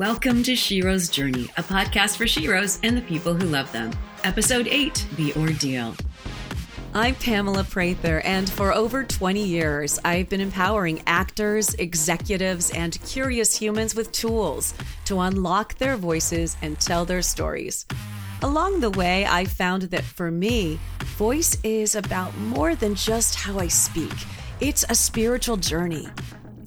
[0.00, 3.90] Welcome to Shero's Journey, a podcast for Sheroes and the people who love them.
[4.24, 5.94] Episode 8 The Ordeal.
[6.94, 13.54] I'm Pamela Prather, and for over 20 years, I've been empowering actors, executives, and curious
[13.54, 14.72] humans with tools
[15.04, 17.84] to unlock their voices and tell their stories.
[18.40, 20.80] Along the way, I found that for me,
[21.18, 24.14] voice is about more than just how I speak,
[24.60, 26.08] it's a spiritual journey.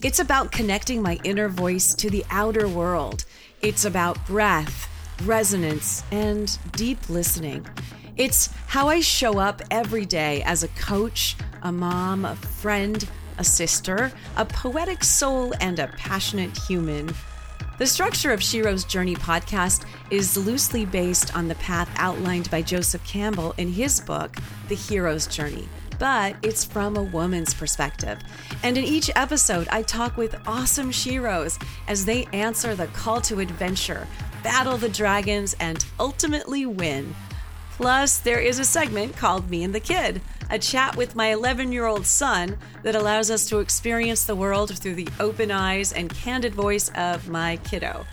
[0.04, 3.24] It's about connecting my inner voice to the outer world.
[3.62, 4.90] It's about breath,
[5.24, 7.66] resonance, and deep listening.
[8.18, 13.08] It's how I show up every day as a coach, a mom, a friend,
[13.38, 17.10] a sister, a poetic soul, and a passionate human.
[17.78, 23.06] The structure of Shero's Journey podcast is loosely based on the path outlined by Joseph
[23.08, 24.36] Campbell in his book,
[24.68, 28.20] The Hero's Journey but it's from a woman's perspective.
[28.64, 33.40] And in each episode, I talk with awesome Sheroes as they answer the call to
[33.40, 34.08] adventure,
[34.44, 37.16] battle the dragons, and ultimately win.
[37.72, 41.72] Plus, there is a segment called Me and the Kid, a chat with my 11
[41.72, 46.14] year old son that allows us to experience the world through the open eyes and
[46.14, 48.06] candid voice of my kiddo.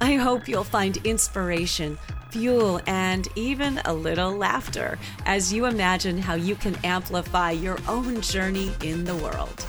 [0.00, 1.96] I hope you'll find inspiration,
[2.30, 8.20] fuel, and even a little laughter as you imagine how you can amplify your own
[8.20, 9.64] journey in the world.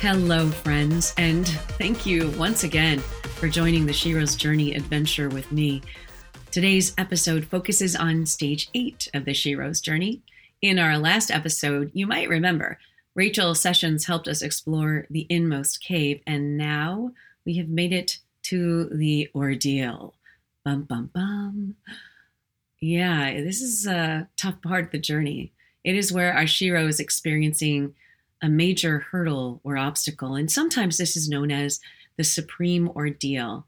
[0.00, 1.46] Hello, friends, and
[1.78, 5.82] thank you once again for joining the Shero's Journey adventure with me.
[6.50, 10.20] Today's episode focuses on stage eight of the Shero's Journey.
[10.62, 12.80] In our last episode, you might remember,
[13.14, 17.12] Rachel Sessions helped us explore the inmost cave, and now
[17.44, 20.14] we have made it to the ordeal.
[20.64, 21.76] Bum, bum, bum.
[22.80, 25.52] Yeah, this is a tough part of the journey.
[25.84, 27.94] It is where our Shero is experiencing
[28.40, 31.80] a major hurdle or obstacle, and sometimes this is known as
[32.16, 33.66] the supreme ordeal.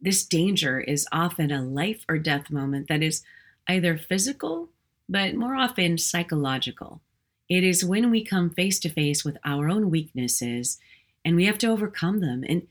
[0.00, 3.22] This danger is often a life or death moment that is
[3.68, 4.70] either physical,
[5.08, 7.00] but more often psychological.
[7.48, 10.78] It is when we come face to face with our own weaknesses
[11.24, 12.44] and we have to overcome them.
[12.48, 12.66] And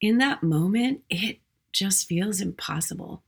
[0.00, 1.38] in that moment, it
[1.72, 3.22] just feels impossible.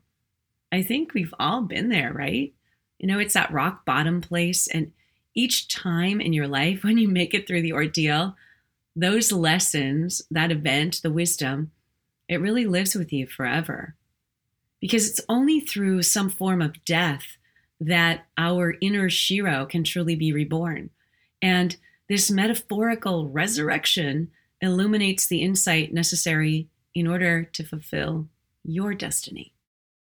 [0.72, 2.53] I think we've all been there, right?
[2.98, 4.69] You know, it's that rock bottom place.
[4.69, 4.92] And
[5.34, 8.36] each time in your life when you make it through the ordeal,
[8.94, 11.70] those lessons, that event, the wisdom,
[12.28, 13.94] it really lives with you forever.
[14.80, 17.36] Because it's only through some form of death
[17.80, 20.91] that our inner Shero can truly be reborn.
[21.42, 21.76] And
[22.09, 24.30] this metaphorical resurrection
[24.60, 28.28] illuminates the insight necessary in order to fulfill
[28.65, 29.53] your destiny.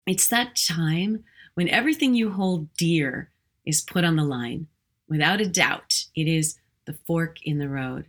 [0.07, 1.23] It's that time
[1.53, 3.29] when everything you hold dear
[3.65, 4.67] is put on the line.
[5.07, 8.05] Without a doubt, it is the fork in the road.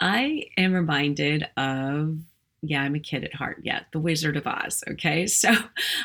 [0.00, 2.18] I am reminded of,
[2.62, 3.60] yeah, I'm a kid at heart.
[3.62, 4.84] Yeah, The Wizard of Oz.
[4.88, 5.26] Okay.
[5.34, 5.54] So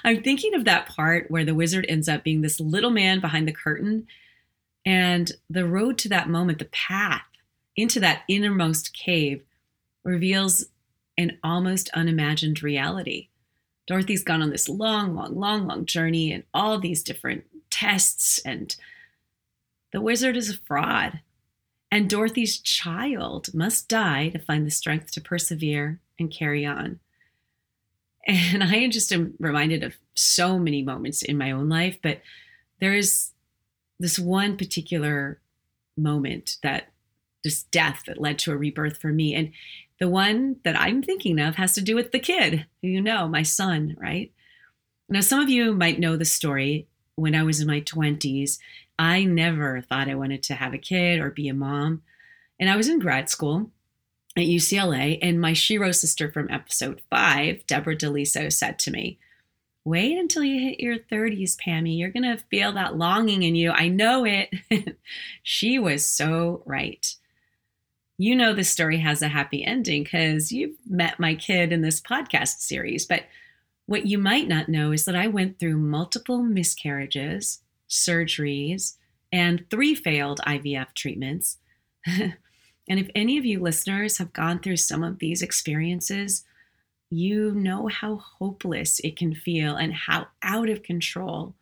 [0.04, 3.48] I'm thinking of that part where the wizard ends up being this little man behind
[3.48, 4.08] the curtain.
[4.86, 7.22] And the road to that moment, the path
[7.80, 9.44] into that innermost cave,
[10.04, 10.66] reveals
[11.18, 13.30] an almost unimagined reality.
[13.88, 18.76] Dorothy's gone on this long, long, long, long journey and all these different tests, and
[19.92, 21.22] the wizard is a fraud.
[21.92, 27.00] And Dorothy's child must die to find the strength to persevere and carry on.
[28.28, 32.22] And I am just am reminded of so many moments in my own life, but
[32.80, 33.32] there is
[34.00, 35.40] this one particular
[35.98, 36.89] moment that
[37.44, 39.34] this death that led to a rebirth for me.
[39.34, 39.52] And
[40.00, 43.44] the one that I'm thinking of has to do with the kid you know, my
[43.44, 44.32] son, right?
[45.10, 46.88] Now, some of you might know the story.
[47.16, 48.60] When I was in my 20s,
[48.98, 52.04] I never thought I wanted to have a kid or be a mom.
[52.60, 53.72] And I was in grad school
[54.38, 59.20] at UCLA, and my Shero sister from episode five, Deborah DeLiso, said to me,
[59.86, 61.98] Wait until you hit your 30s, Pammy.
[61.98, 63.72] You're going to feel that longing in you.
[63.72, 64.54] I know it.
[65.44, 67.16] she was so right
[68.20, 72.02] you know the story has a happy ending because you've met my kid in this
[72.02, 73.06] podcast series.
[73.06, 73.24] But
[73.86, 78.98] what you might not know is that I went through multiple miscarriages, surgeries,
[79.32, 81.60] and three failed IVF treatments.
[82.06, 82.34] and
[82.90, 86.44] if any of you listeners have gone through some of these experiences,
[87.10, 91.56] you know how hopeless it can feel and how out of control.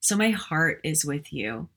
[0.00, 1.70] So my heart is with you.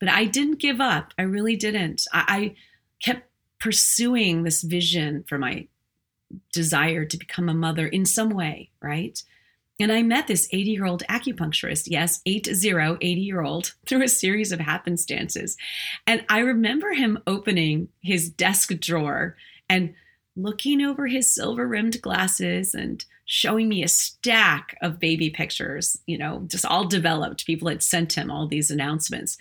[0.00, 1.12] But I didn't give up.
[1.18, 2.06] I really didn't.
[2.10, 2.54] I, I
[3.02, 3.28] kept
[3.64, 5.66] pursuing this vision for my
[6.52, 9.22] desire to become a mother in some way, right?
[9.80, 12.50] And I met this 80 year old acupuncturist, yes, 80,
[13.00, 15.56] 80 year old, through a series of happenstances.
[16.06, 19.34] And I remember him opening his desk drawer
[19.70, 19.94] and
[20.36, 26.18] looking over his silver rimmed glasses and showing me a stack of baby pictures, you
[26.18, 27.46] know, just all developed.
[27.46, 29.38] People had sent him all these announcements.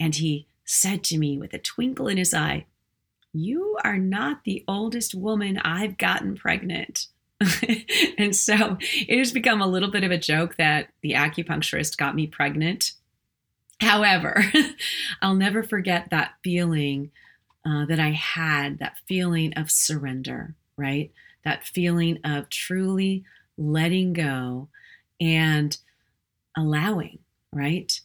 [0.00, 2.64] And he said to me with a twinkle in his eye,
[3.38, 7.06] You are not the oldest woman I've gotten pregnant.
[8.18, 12.16] and so it has become a little bit of a joke that the acupuncturist got
[12.16, 12.92] me pregnant.
[13.80, 14.42] However,
[15.22, 17.12] I'll never forget that feeling
[17.64, 21.12] uh, that I had, that feeling of surrender, right?
[21.44, 23.22] That feeling of truly
[23.56, 24.68] letting go
[25.20, 25.76] and
[26.56, 27.20] allowing,
[27.52, 28.00] right?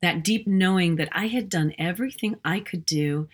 [0.00, 3.28] That deep knowing that I had done everything I could do.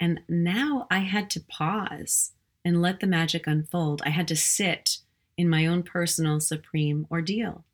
[0.00, 2.32] And now I had to pause
[2.64, 4.02] and let the magic unfold.
[4.04, 4.98] I had to sit
[5.36, 7.64] in my own personal supreme ordeal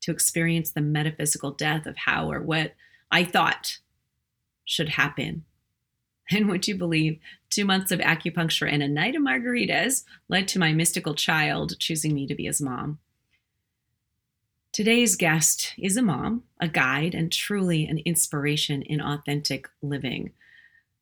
[0.00, 2.74] to experience the metaphysical death of how or what
[3.10, 3.78] I thought
[4.64, 5.44] should happen.
[6.28, 7.20] And would you believe,
[7.50, 12.14] two months of acupuncture and a night of margaritas led to my mystical child choosing
[12.14, 12.98] me to be his mom.
[14.72, 20.32] Today's guest is a mom, a guide, and truly an inspiration in authentic living.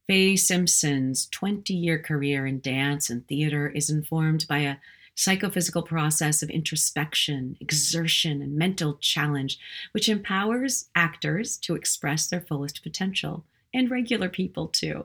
[0.06, 4.76] Fay Simpson's 20 year career in dance and theater is informed by a
[5.14, 9.58] psychophysical process of introspection, exertion, and mental challenge,
[9.92, 15.04] which empowers actors to express their fullest potential and regular people too.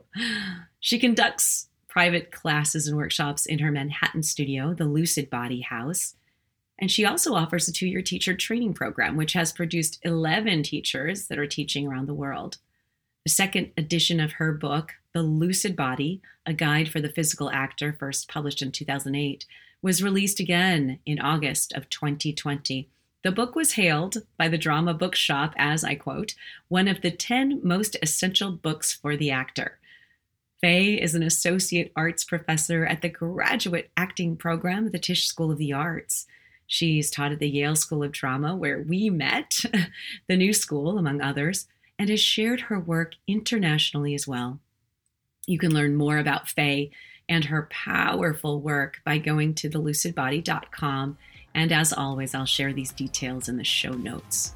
[0.82, 6.16] She conducts private classes and workshops in her Manhattan studio, the Lucid Body House.
[6.80, 11.28] And she also offers a two year teacher training program, which has produced 11 teachers
[11.28, 12.60] that are teaching around the world.
[13.26, 17.94] The second edition of her book, The Lucid Body A Guide for the Physical Actor,
[18.00, 19.46] first published in 2008,
[19.82, 22.90] was released again in August of 2020.
[23.24, 26.36] The book was hailed by the Drama Bookshop as, I quote,
[26.70, 29.80] one of the 10 most essential books for the actor.
[30.62, 35.52] Fay is an associate arts professor at the graduate acting program at the Tisch School
[35.52, 36.26] of the Arts.
[36.68, 39.60] She's taught at the Yale School of Drama, where we met,
[40.28, 41.68] the new school, among others,
[42.00, 44.60] and has shared her work internationally as well.
[45.46, 46.92] You can learn more about Fay
[47.28, 51.18] and her powerful work by going to thelucidbody.com.
[51.54, 54.56] And as always, I'll share these details in the show notes.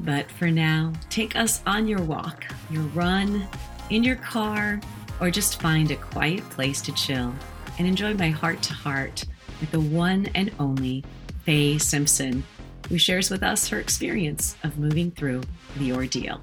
[0.00, 3.46] But for now, take us on your walk, your run,
[3.90, 4.80] in your car,
[5.20, 7.32] or just find a quiet place to chill
[7.78, 9.24] and enjoy my heart to heart
[9.60, 11.04] with the one and only
[11.44, 12.42] Fay Simpson
[12.88, 15.42] who shares with us her experience of moving through
[15.76, 16.40] the ordeal.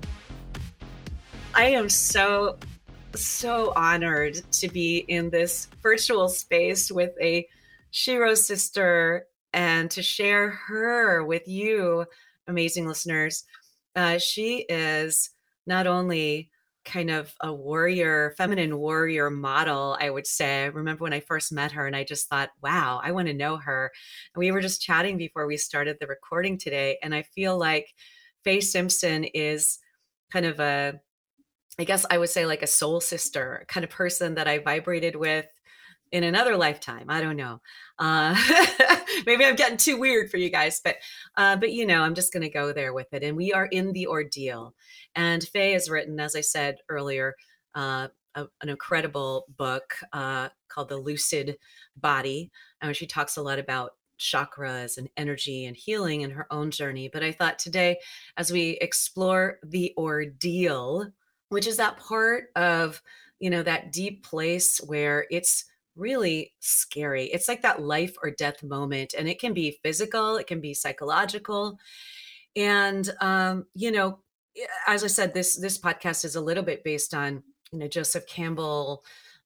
[1.54, 2.58] I am so,
[3.16, 7.48] so honored to be in this virtual space with a
[7.92, 12.06] Shero sister and to share her with you,
[12.48, 13.44] amazing listeners.
[13.96, 15.32] Uh, she is
[15.66, 16.50] not only
[16.90, 20.64] kind of a warrior, feminine warrior model, I would say.
[20.64, 23.34] I remember when I first met her and I just thought, wow, I want to
[23.34, 23.92] know her.
[24.34, 26.98] And we were just chatting before we started the recording today.
[27.04, 27.88] And I feel like
[28.44, 29.78] Fay Simpson is
[30.32, 31.00] kind of a,
[31.78, 35.16] I guess I would say like a soul sister kind of person that I vibrated
[35.16, 35.46] with
[36.12, 37.06] in another lifetime.
[37.10, 37.62] I don't know.
[37.98, 38.36] Uh,
[39.26, 40.98] maybe I'm getting too weird for you guys, but
[41.38, 43.24] uh, but you know, I'm just going to go there with it.
[43.24, 44.74] And we are in the ordeal.
[45.16, 47.36] And Fay has written, as I said earlier,
[47.76, 51.58] uh, a, an incredible book uh, called The Lucid
[51.96, 52.52] Body,
[52.82, 57.10] and she talks a lot about chakras and energy and healing in her own journey.
[57.12, 58.00] But I thought today,
[58.38, 61.08] as we explore the ordeal,
[61.50, 63.02] which is that part of
[63.40, 65.66] you know that deep place where it's
[65.96, 67.26] really scary.
[67.26, 70.74] It's like that life or death moment, and it can be physical, it can be
[70.74, 71.80] psychological.
[72.56, 74.20] And um, you know,
[74.88, 78.28] as I said, this this podcast is a little bit based on you know Joseph
[78.28, 79.04] Campbell.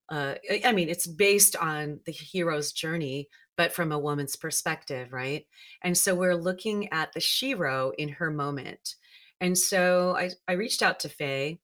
[0.09, 0.35] Uh,
[0.65, 5.45] I mean, it's based on the hero's journey, but from a woman's perspective, right?
[5.81, 8.95] And so we're looking at the Shero in her moment.
[9.39, 11.59] And so I, I reached out to Fay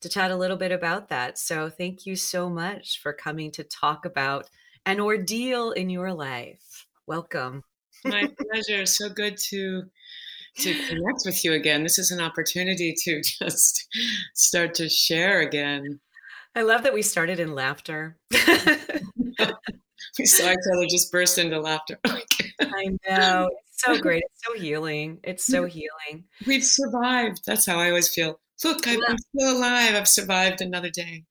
[0.00, 1.38] to chat a little bit about that.
[1.38, 4.48] So thank you so much for coming to talk about
[4.86, 6.86] an ordeal in your life.
[7.06, 7.64] Welcome.
[8.04, 8.86] My pleasure.
[8.86, 9.84] So good to
[10.58, 11.82] to connect with you again.
[11.82, 13.86] This is an opportunity to just
[14.34, 16.00] start to share again.
[16.54, 18.16] I love that we started in laughter.
[18.32, 18.38] we
[20.26, 22.00] saw each other just burst into laughter.
[22.60, 23.50] I know.
[23.68, 24.24] It's so great.
[24.26, 25.20] It's so healing.
[25.22, 26.24] It's so healing.
[26.46, 27.42] We've survived.
[27.46, 28.40] That's how I always feel.
[28.64, 29.16] Look, I'm, yeah.
[29.34, 29.94] still alive.
[29.94, 31.24] I've survived another day.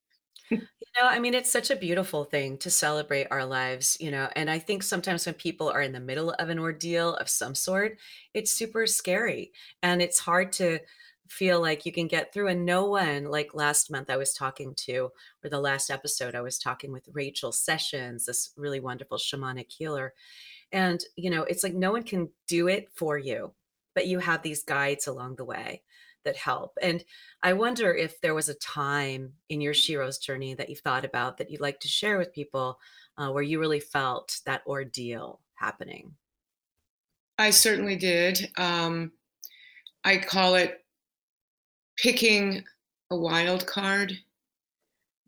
[0.50, 0.58] you
[0.98, 4.30] know, I mean, it's such a beautiful thing to celebrate our lives, you know.
[4.36, 7.54] And I think sometimes when people are in the middle of an ordeal of some
[7.56, 7.98] sort,
[8.34, 9.52] it's super scary
[9.84, 10.80] and it's hard to
[11.30, 14.74] feel like you can get through and no one like last month i was talking
[14.76, 15.12] to
[15.44, 20.14] or the last episode i was talking with rachel sessions this really wonderful shamanic healer
[20.72, 23.54] and you know it's like no one can do it for you
[23.94, 25.84] but you have these guides along the way
[26.24, 27.04] that help and
[27.44, 31.38] i wonder if there was a time in your shero's journey that you thought about
[31.38, 32.80] that you'd like to share with people
[33.18, 36.14] uh, where you really felt that ordeal happening
[37.38, 39.12] i certainly did um,
[40.04, 40.86] i call it
[41.98, 42.64] picking
[43.12, 44.18] a wild card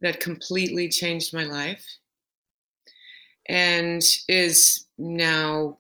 [0.02, 1.86] that completely changed my life
[3.48, 5.78] and is now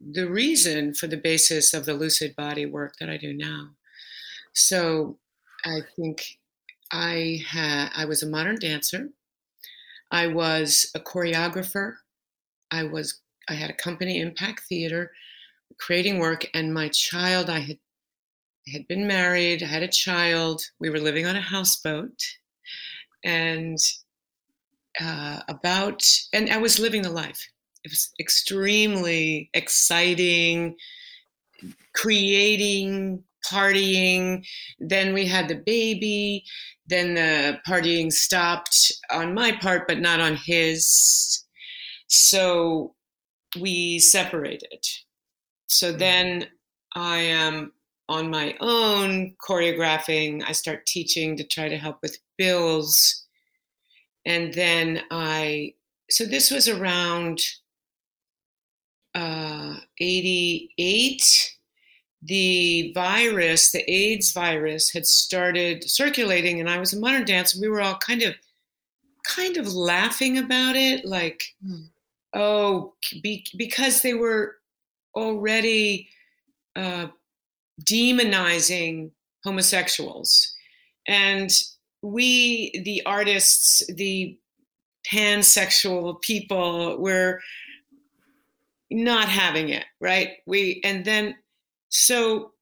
[0.00, 3.70] the reason for the basis of the lucid body work that I do now.
[4.54, 5.18] So
[5.64, 6.38] I think
[6.92, 9.10] I had I was a modern dancer.
[10.10, 11.96] I was a choreographer.
[12.70, 15.12] I was I had a company impact theater
[15.78, 17.78] creating work and my child I had
[18.72, 20.62] had been married, I had a child.
[20.80, 22.18] We were living on a houseboat,
[23.24, 23.78] and
[25.00, 27.46] uh, about and I was living the life.
[27.84, 30.76] It was extremely exciting,
[31.94, 34.44] creating, partying.
[34.78, 36.44] Then we had the baby.
[36.86, 41.44] Then the partying stopped on my part, but not on his.
[42.08, 42.94] So
[43.58, 44.84] we separated.
[45.68, 45.98] So mm.
[45.98, 46.46] then
[46.94, 47.72] I am
[48.08, 50.44] on my own choreographing.
[50.46, 53.24] I start teaching to try to help with bills.
[54.26, 55.74] And then I,
[56.10, 57.40] so this was around
[59.14, 61.53] uh, 88.
[62.26, 67.60] The virus, the AIDS virus, had started circulating, and I was a modern dancer.
[67.60, 68.34] We were all kind of,
[69.26, 71.86] kind of laughing about it, like, mm.
[72.32, 74.56] oh, be, because they were
[75.14, 76.08] already
[76.76, 77.08] uh,
[77.82, 79.10] demonizing
[79.42, 80.54] homosexuals.
[81.06, 81.50] And
[82.00, 84.38] we, the artists, the
[85.12, 87.40] pansexual people, were
[88.90, 90.30] not having it, right?
[90.46, 91.36] We, and then,
[91.94, 92.52] so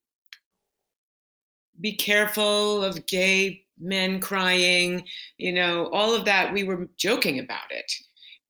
[1.81, 5.05] be careful of gay men crying,
[5.39, 6.53] you know, all of that.
[6.53, 7.91] We were joking about it.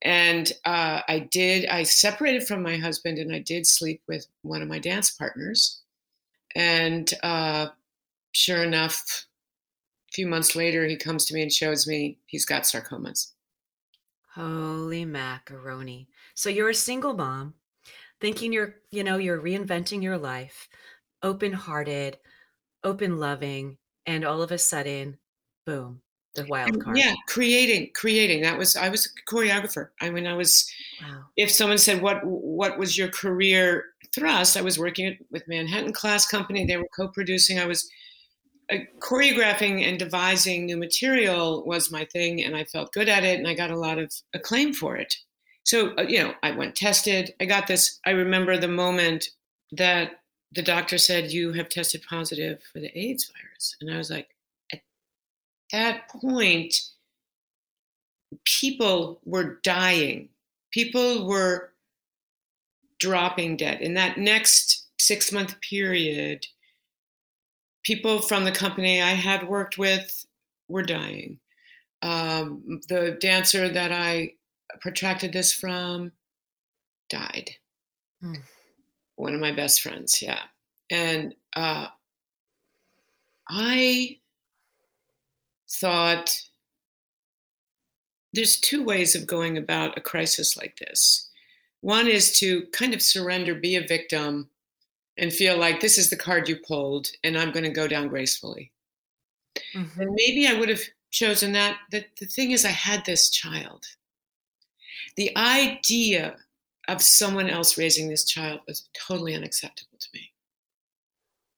[0.03, 4.61] And uh, I did, I separated from my husband and I did sleep with one
[4.61, 5.81] of my dance partners
[6.55, 7.67] and uh,
[8.33, 9.25] sure enough,
[10.09, 13.31] a few months later, he comes to me and shows me he's got sarcomas.
[14.35, 16.07] Holy macaroni.
[16.35, 17.53] So you're a single mom,
[18.23, 20.69] thinking you're, you know, you're reinventing your life,
[21.21, 22.17] open hearted,
[22.81, 25.17] open loving, and all of a sudden,
[25.65, 26.01] boom,
[26.33, 26.97] the wild card.
[26.97, 28.41] Yeah, creating, creating.
[28.41, 29.89] That was I was a choreographer.
[29.99, 30.65] I mean, I was.
[31.01, 31.25] Wow.
[31.35, 36.25] If someone said, "What what was your career thrust?" I was working with Manhattan Class
[36.25, 36.65] Company.
[36.65, 37.59] They were co-producing.
[37.59, 37.89] I was
[38.71, 43.37] uh, choreographing and devising new material was my thing, and I felt good at it,
[43.37, 45.13] and I got a lot of acclaim for it.
[45.63, 47.33] So uh, you know, I went tested.
[47.39, 47.99] I got this.
[48.05, 49.29] I remember the moment
[49.71, 54.09] that the doctor said, "You have tested positive for the AIDS virus," and I was
[54.09, 54.29] like
[54.71, 54.81] At
[55.71, 56.81] that point,
[58.45, 60.29] people were dying.
[60.71, 61.73] People were
[62.99, 63.81] dropping dead.
[63.81, 66.47] In that next six month period,
[67.83, 70.25] people from the company I had worked with
[70.67, 71.39] were dying.
[72.01, 74.33] Um, the dancer that I
[74.81, 76.11] protracted this from
[77.09, 77.51] died.
[78.23, 78.41] Mm.
[79.15, 80.39] One of my best friends, yeah.
[80.89, 81.87] And uh,
[83.49, 84.17] I
[85.69, 86.41] thought
[88.33, 91.29] there's two ways of going about a crisis like this.
[91.81, 94.49] One is to kind of surrender, be a victim,
[95.17, 98.07] and feel like this is the card you pulled, and I'm going to go down
[98.07, 98.71] gracefully.
[99.75, 100.01] Mm-hmm.
[100.01, 101.77] And maybe I would have chosen that.
[101.91, 103.85] The, the thing is, I had this child.
[105.15, 106.37] The idea
[106.87, 110.31] of someone else raising this child was totally unacceptable to me.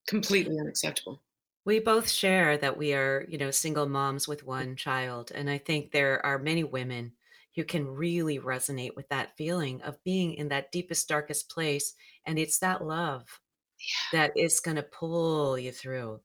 [0.07, 1.21] Completely unacceptable
[1.65, 5.31] we both share that we are, you know, single moms with one child.
[5.33, 7.13] And I think there are many women
[7.55, 11.95] who can really resonate with that feeling of being in that deepest, darkest place.
[12.27, 13.24] And it's that love
[13.79, 14.19] yeah.
[14.19, 16.19] that is going to pull you through.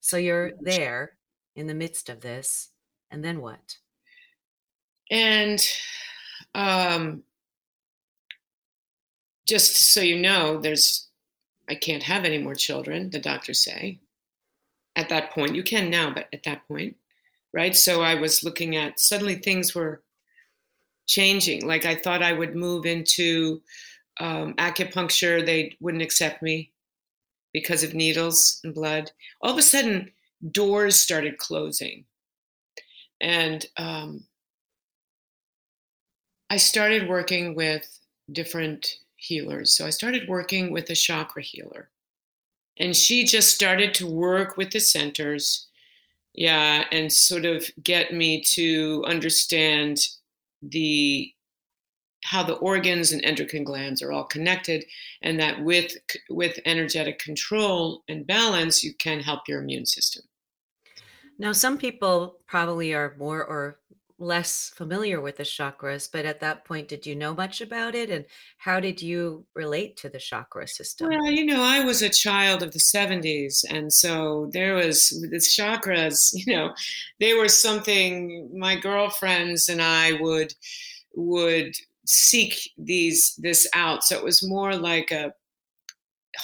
[0.00, 1.16] So you're there
[1.56, 2.70] in the midst of this.
[3.10, 3.76] And then what?
[5.10, 5.60] And
[6.54, 7.22] um,
[9.46, 11.08] just so you know, there's,
[11.68, 14.00] I can't have any more children, the doctors say
[14.96, 15.54] at that point.
[15.54, 16.96] You can now, but at that point,
[17.52, 17.76] right?
[17.76, 20.02] So I was looking at suddenly things were
[21.06, 21.66] changing.
[21.66, 23.62] Like I thought I would move into
[24.20, 26.70] um, acupuncture, they wouldn't accept me.
[27.52, 29.12] because of needles and blood.
[29.40, 30.10] All of a sudden,
[30.50, 32.04] doors started closing.
[33.20, 34.24] And um,
[36.54, 37.98] I started working with
[38.30, 39.72] different healers.
[39.72, 41.88] So I started working with a chakra healer.
[42.76, 45.66] And she just started to work with the centers,
[46.32, 50.06] yeah, and sort of get me to understand
[50.62, 51.32] the
[52.22, 54.84] how the organs and endocrine glands are all connected
[55.22, 55.96] and that with
[56.30, 60.22] with energetic control and balance you can help your immune system
[61.38, 63.78] now some people probably are more or
[64.18, 68.10] less familiar with the chakras but at that point did you know much about it
[68.10, 68.24] and
[68.58, 72.62] how did you relate to the chakra system well you know i was a child
[72.62, 76.72] of the 70s and so there was the chakras you know
[77.18, 80.54] they were something my girlfriends and i would
[81.16, 81.74] would
[82.06, 84.04] seek these this out.
[84.04, 85.32] So it was more like a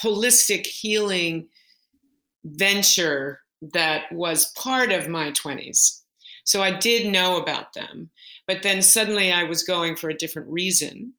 [0.02, 1.48] holistic healing
[2.44, 3.40] venture
[3.74, 5.99] that was part of my 20s.
[6.50, 8.10] So I did know about them,
[8.48, 11.12] but then suddenly I was going for a different reason.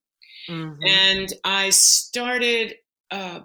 [0.50, 0.83] Mm-hmm.
[0.85, 2.75] And I started
[3.11, 3.39] uh,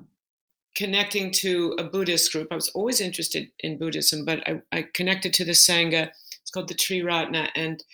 [0.75, 2.49] connecting to a Buddhist group.
[2.50, 6.11] I was always interested in Buddhism, but I, I connected to the Sangha.
[6.43, 7.50] It's called the Tree Triratna.
[7.55, 7.85] And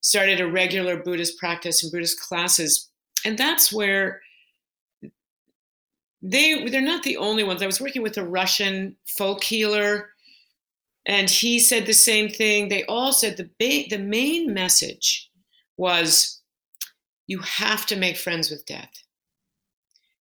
[0.00, 2.88] started a regular Buddhist practice and Buddhist classes.
[3.24, 4.22] And that's where
[6.20, 7.62] they they're not the only ones.
[7.62, 10.10] I was working with a Russian folk healer,
[11.06, 12.68] and he said the same thing.
[12.68, 15.30] They all said the ba- the main message
[15.76, 16.42] was
[17.28, 18.90] you have to make friends with death.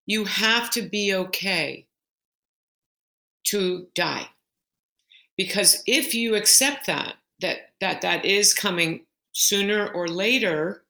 [0.06, 1.88] You have to be okay
[3.46, 4.30] to die.
[5.38, 10.84] Because if you accept that, that that that is coming sooner or later,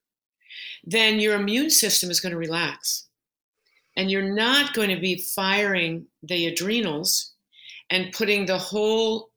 [0.84, 3.08] then your immune system is going to relax.
[3.96, 7.34] And you're not going to be firing the adrenals
[7.90, 9.30] and putting the whole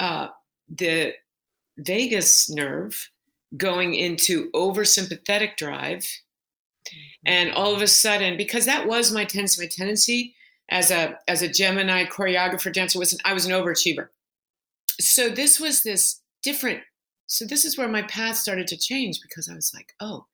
[0.00, 0.28] uh,
[0.68, 1.14] the
[1.78, 3.10] vagus nerve
[3.56, 6.06] going into oversympathetic drive.
[7.24, 10.34] And all of a sudden, because that was my tendency, my tendency
[10.70, 14.08] as a as a Gemini choreographer dancer was I was an overachiever.
[14.98, 16.80] So this was this different
[17.26, 20.26] so this is where my path started to change because I was like, oh,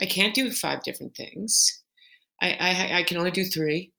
[0.00, 1.82] I can't do five different things.
[2.40, 3.92] I, I, I can only do three.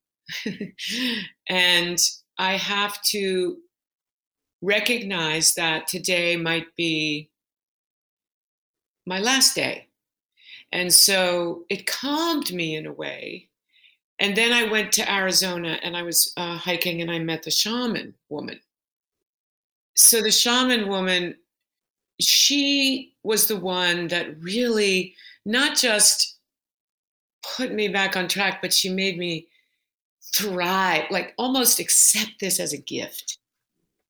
[1.49, 1.99] and
[2.37, 3.57] I have to
[4.61, 7.29] recognize that today might be
[9.05, 9.87] my last day.
[10.71, 13.49] And so it calmed me in a way.
[14.19, 17.51] And then I went to Arizona and I was uh, hiking and I met the
[17.51, 18.59] shaman woman.
[19.95, 21.35] So the shaman woman
[22.21, 26.37] she was the one that really not just
[27.55, 29.47] put me back on track, but she made me
[30.33, 33.39] thrive, like almost accept this as a gift.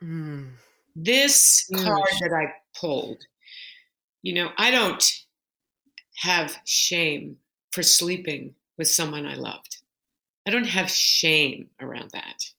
[0.04, 0.50] Mm.
[0.96, 1.84] This mm.
[1.84, 3.24] card that I pulled,
[4.22, 5.04] you know, I don't
[6.18, 7.38] have shame
[7.72, 9.78] for sleeping with someone I loved.
[10.48, 12.52] I don't have shame around that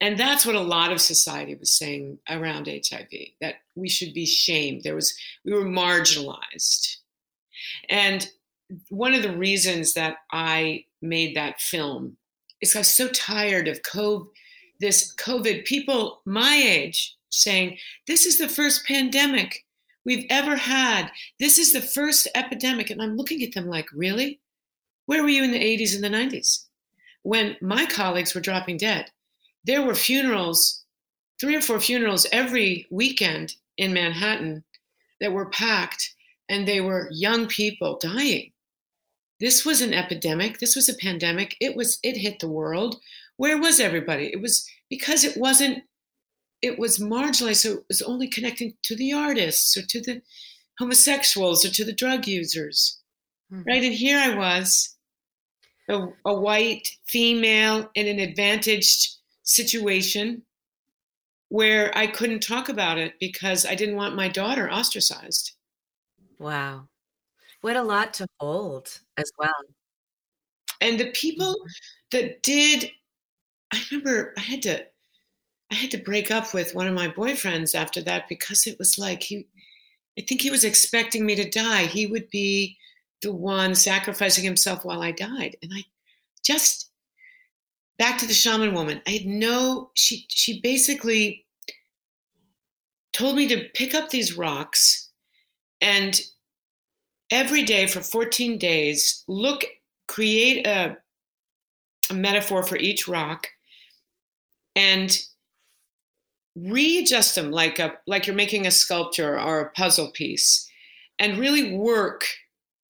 [0.00, 3.08] and that's what a lot of society was saying around hiv
[3.40, 6.96] that we should be shamed there was we were marginalized
[7.88, 8.28] and
[8.88, 12.16] one of the reasons that i made that film
[12.60, 14.26] is i was so tired of covid
[14.80, 19.64] this covid people my age saying this is the first pandemic
[20.04, 24.40] we've ever had this is the first epidemic and i'm looking at them like really
[25.06, 26.66] where were you in the 80s and the 90s
[27.22, 29.10] when my colleagues were dropping dead
[29.64, 30.84] there were funerals,
[31.40, 34.64] three or four funerals every weekend in Manhattan
[35.20, 36.14] that were packed,
[36.48, 38.52] and they were young people dying.
[39.38, 40.58] This was an epidemic.
[40.58, 41.56] This was a pandemic.
[41.60, 43.00] It was it hit the world.
[43.40, 44.26] Where was everybody?
[44.26, 45.84] It was because it wasn't
[46.60, 50.20] it was marginalized, so it was only connecting to the artists or to the
[50.78, 53.00] homosexuals or to the drug users.
[53.50, 53.62] Mm-hmm.
[53.66, 53.82] Right?
[53.82, 54.94] And here I was,
[55.88, 60.42] a, a white female in an advantaged situation
[61.48, 65.52] where I couldn't talk about it because I didn't want my daughter ostracized.
[66.38, 66.88] Wow.
[67.62, 69.50] What a lot to hold as well.
[70.82, 72.18] And the people mm-hmm.
[72.18, 72.90] that did,
[73.72, 74.84] I remember I had to,
[75.70, 78.98] I had to break up with one of my boyfriends after that because it was
[78.98, 79.46] like he,
[80.18, 81.86] I think he was expecting me to die.
[81.86, 82.76] He would be
[83.22, 85.56] the one sacrificing himself while I died.
[85.62, 85.84] And I
[86.42, 86.90] just
[87.98, 89.02] back to the shaman woman.
[89.06, 91.46] I had no, she, she basically
[93.12, 95.10] told me to pick up these rocks
[95.80, 96.20] and
[97.30, 99.64] every day for 14 days, look,
[100.08, 100.96] create a,
[102.10, 103.46] a metaphor for each rock
[104.76, 105.18] and
[106.56, 110.68] readjust them like a like you're making a sculpture or a puzzle piece
[111.18, 112.24] and really work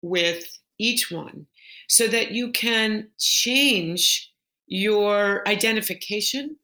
[0.03, 0.47] with
[0.79, 1.47] each one
[1.89, 4.33] so that you can change
[4.67, 6.57] your identification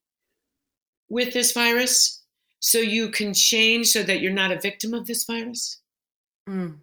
[1.09, 2.23] with this virus
[2.61, 5.81] so you can change so that you're not a victim of this virus.
[6.49, 6.79] Mm.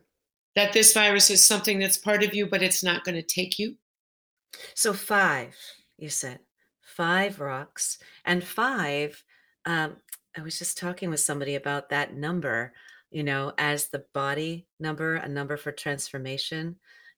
[0.56, 3.58] that this virus is something that's part of you but it's not going to take
[3.58, 3.76] you.
[4.76, 5.56] So five
[5.98, 6.40] you said
[6.96, 9.24] five rocks and five
[9.66, 9.96] um,
[10.38, 12.74] i was just talking with somebody about that number
[13.12, 16.76] you know as the body number a number for transformation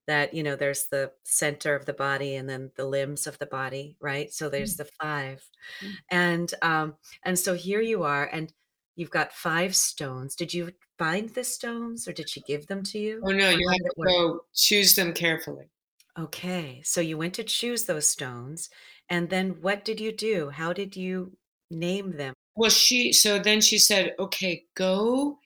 [0.07, 3.45] that you know there's the center of the body and then the limbs of the
[3.45, 4.31] body right?
[4.31, 4.83] So there's mm-hmm.
[4.83, 5.43] the 5
[5.83, 5.93] mm-hmm.
[6.11, 8.51] and um and so here you are and
[8.95, 10.35] you've got five stones.
[10.35, 13.21] Did you find the stones or did she give them to you?
[13.25, 15.69] Oh no you had to go choose them carefully.
[16.17, 18.69] Okay so you went to choose those stones
[19.09, 21.31] and then what did you do how did you
[21.71, 25.37] name them well she so then she said okay go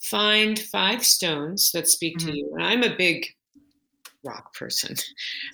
[0.00, 2.28] find five stones that speak mm-hmm.
[2.28, 3.26] to you and i'm a big
[4.24, 4.96] rock person.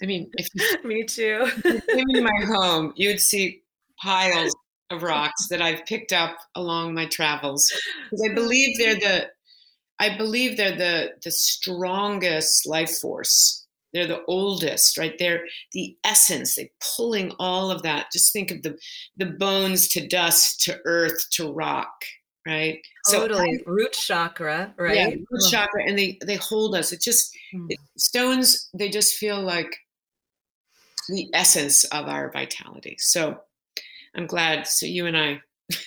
[0.02, 1.46] I mean, if you, me too.
[1.62, 3.62] came into my home, you'd see
[4.00, 4.54] piles
[4.90, 7.70] of rocks that I've picked up along my travels
[8.10, 9.28] because I believe they're the
[9.98, 13.59] I believe they're the the strongest life force.
[13.92, 15.16] They're the oldest, right?
[15.18, 16.54] They're the essence.
[16.54, 18.12] They're pulling all of that.
[18.12, 18.78] Just think of the
[19.16, 22.04] the bones to dust to earth to rock
[22.46, 22.78] right?
[23.10, 23.58] Totally.
[23.58, 24.96] So root chakra, right?
[24.96, 26.92] Yeah, root chakra, and they they hold us.
[26.92, 27.66] It just mm.
[27.68, 28.68] it, stones.
[28.74, 29.76] They just feel like
[31.08, 32.96] the essence of our vitality.
[32.98, 33.40] So
[34.14, 34.66] I'm glad.
[34.66, 35.42] So you and I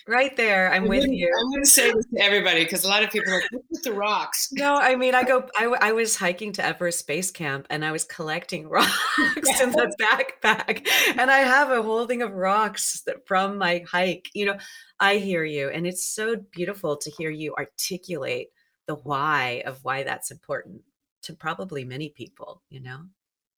[0.08, 1.32] Right there, I'm with you.
[1.40, 3.64] I'm going to say this to everybody because a lot of people are like, "Look
[3.76, 5.48] at the rocks." No, I mean, I go.
[5.58, 9.96] I, I was hiking to Everest Base Camp, and I was collecting rocks in the
[10.02, 14.30] backpack, and I have a whole thing of rocks that from my hike.
[14.34, 14.58] You know,
[15.00, 18.50] I hear you, and it's so beautiful to hear you articulate
[18.88, 20.82] the why of why that's important
[21.24, 22.62] to probably many people.
[22.70, 23.00] You know.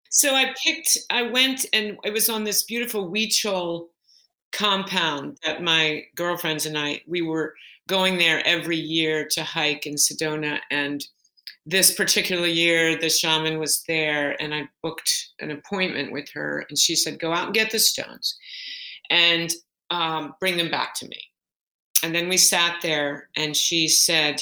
[0.09, 0.97] So I picked.
[1.09, 3.87] I went, and it was on this beautiful Huichol
[4.55, 7.53] compound that my girlfriends and I we were
[7.89, 11.05] going there every year to hike in Sedona and
[11.65, 16.79] this particular year the shaman was there and I booked an appointment with her and
[16.79, 18.37] she said go out and get the stones
[19.09, 19.51] and
[19.89, 21.21] um, bring them back to me.
[22.01, 24.41] And then we sat there and she said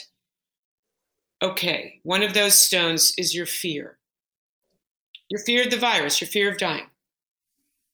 [1.42, 3.98] okay one of those stones is your fear.
[5.30, 6.86] Your fear of the virus your fear of dying.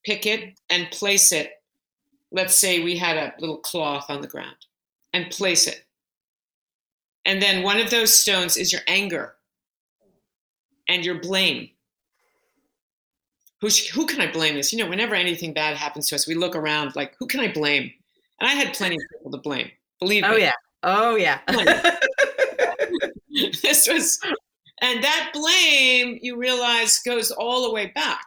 [0.04, 1.54] Pick it and place it
[2.32, 4.56] let's say we had a little cloth on the ground
[5.14, 5.86] and place it.
[7.26, 9.36] And then one of those stones is your anger
[10.88, 11.70] and your blame.
[13.62, 14.72] Who, who can I blame this?
[14.72, 17.52] You know, whenever anything bad happens to us, we look around like, who can I
[17.52, 17.92] blame?
[18.40, 19.70] And I had plenty of people to blame.
[20.00, 20.36] Believe oh, me.
[20.36, 20.54] Oh, yeah.
[20.84, 21.40] Oh, yeah.
[23.62, 24.18] this was,
[24.82, 28.26] and that blame, you realize, goes all the way back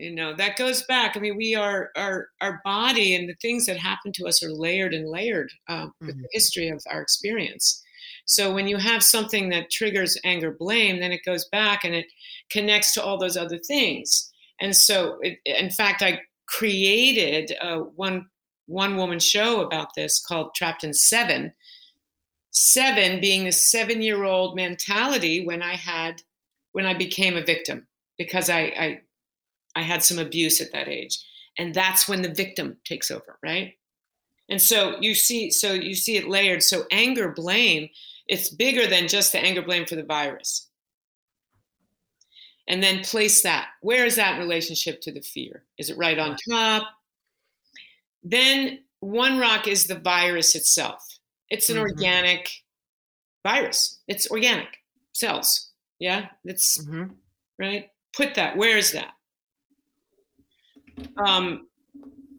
[0.00, 1.16] you know that goes back.
[1.16, 4.50] I mean we are our our body and the things that happen to us are
[4.50, 6.06] layered and layered uh, mm-hmm.
[6.06, 7.82] with the history of our experience.
[8.24, 12.06] So when you have something that triggers anger blame then it goes back and it
[12.50, 14.32] connects to all those other things.
[14.60, 18.26] And so it, in fact i created a one
[18.66, 21.52] one woman show about this called trapped in seven.
[22.52, 26.22] Seven being the seven year old mentality when i had
[26.72, 27.86] when i became a victim
[28.18, 29.00] because I, I
[29.74, 31.18] I had some abuse at that age.
[31.58, 33.74] And that's when the victim takes over, right?
[34.48, 36.62] And so you see, so you see it layered.
[36.62, 37.88] So anger, blame,
[38.26, 40.68] it's bigger than just the anger, blame for the virus.
[42.68, 43.68] And then place that.
[43.80, 45.64] Where is that relationship to the fear?
[45.78, 46.84] Is it right on top?
[48.22, 51.04] Then one rock is the virus itself.
[51.48, 51.82] It's an mm-hmm.
[51.82, 52.50] organic
[53.42, 53.98] virus.
[54.06, 54.68] It's organic
[55.12, 55.70] cells.
[55.98, 57.12] Yeah, it's mm-hmm.
[57.58, 57.90] right.
[58.12, 58.56] Put that.
[58.56, 59.12] Where is that?
[61.16, 61.66] Um,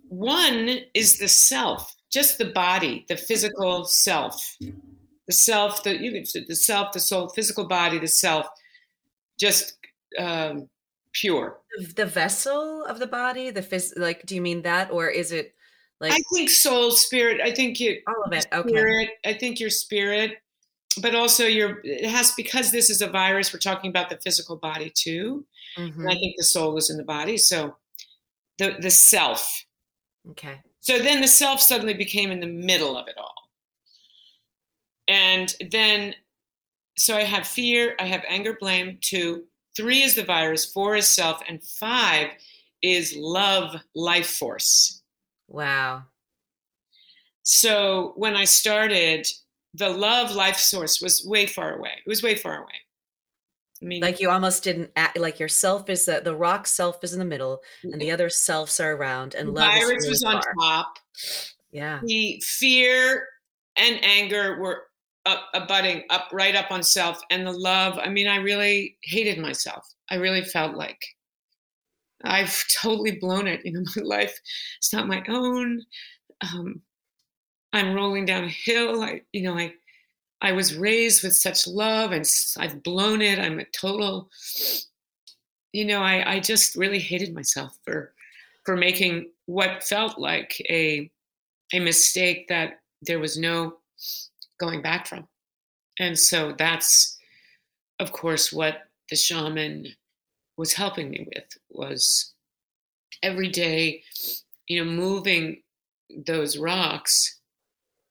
[0.10, 6.56] one is the self, just the body, the physical self, the self, the you the
[6.56, 8.48] self, the soul, physical body, the self,
[9.40, 9.78] just
[10.20, 10.70] um,
[11.14, 11.60] pure.
[11.96, 14.26] The vessel of the body, the phys- like.
[14.26, 15.56] Do you mean that, or is it
[16.02, 16.12] like?
[16.12, 17.40] I think soul, spirit.
[17.40, 18.48] I think you all of it.
[18.52, 18.70] Okay.
[18.70, 19.10] Spirit.
[19.26, 20.40] I think your spirit,
[21.02, 21.80] but also your.
[21.86, 23.54] It has because this is a virus.
[23.54, 25.46] We're talking about the physical body too.
[25.78, 26.10] Mm-hmm.
[26.10, 27.38] I think the soul is in the body.
[27.38, 27.78] So
[28.58, 29.66] the the self.
[30.32, 30.62] Okay.
[30.80, 33.34] So then the self suddenly became in the middle of it all.
[35.08, 36.16] And then
[36.98, 39.46] so I have fear, I have anger, blame, two.
[39.76, 42.30] Three is the virus, four is self, and five
[42.82, 45.02] is love, life force.
[45.48, 46.04] Wow.
[47.44, 49.26] So when I started,
[49.74, 51.94] the love life source was way far away.
[52.06, 52.81] It was way far away.
[53.82, 57.14] I mean, like you almost didn't act, like yourself is the the rock self is
[57.14, 60.36] in the middle, and the other selves are around, and love virus was far.
[60.36, 61.00] on top.
[61.72, 63.28] Yeah, the fear
[63.78, 64.84] and anger were
[65.26, 67.98] up, abutting up right up on self, and the love.
[67.98, 69.88] I mean, I really hated myself.
[70.10, 71.04] I really felt like
[72.24, 73.62] I've totally blown it.
[73.66, 74.40] You know, my life
[74.78, 75.82] it's not my own.
[76.42, 76.82] Um,
[77.74, 79.02] I'm rolling down a hill.
[79.02, 79.74] I, you know, I
[80.42, 82.28] I was raised with such love and
[82.58, 83.38] I've blown it.
[83.38, 84.30] I'm a total,
[85.72, 88.14] you know, I, I just really hated myself for
[88.66, 91.10] for making what felt like a
[91.74, 93.78] a mistake that there was no
[94.60, 95.28] going back from.
[96.00, 97.18] And so that's
[98.00, 99.88] of course what the shaman
[100.58, 102.34] was helping me with was
[103.22, 104.04] every day,
[104.68, 105.62] you know, moving
[106.26, 107.40] those rocks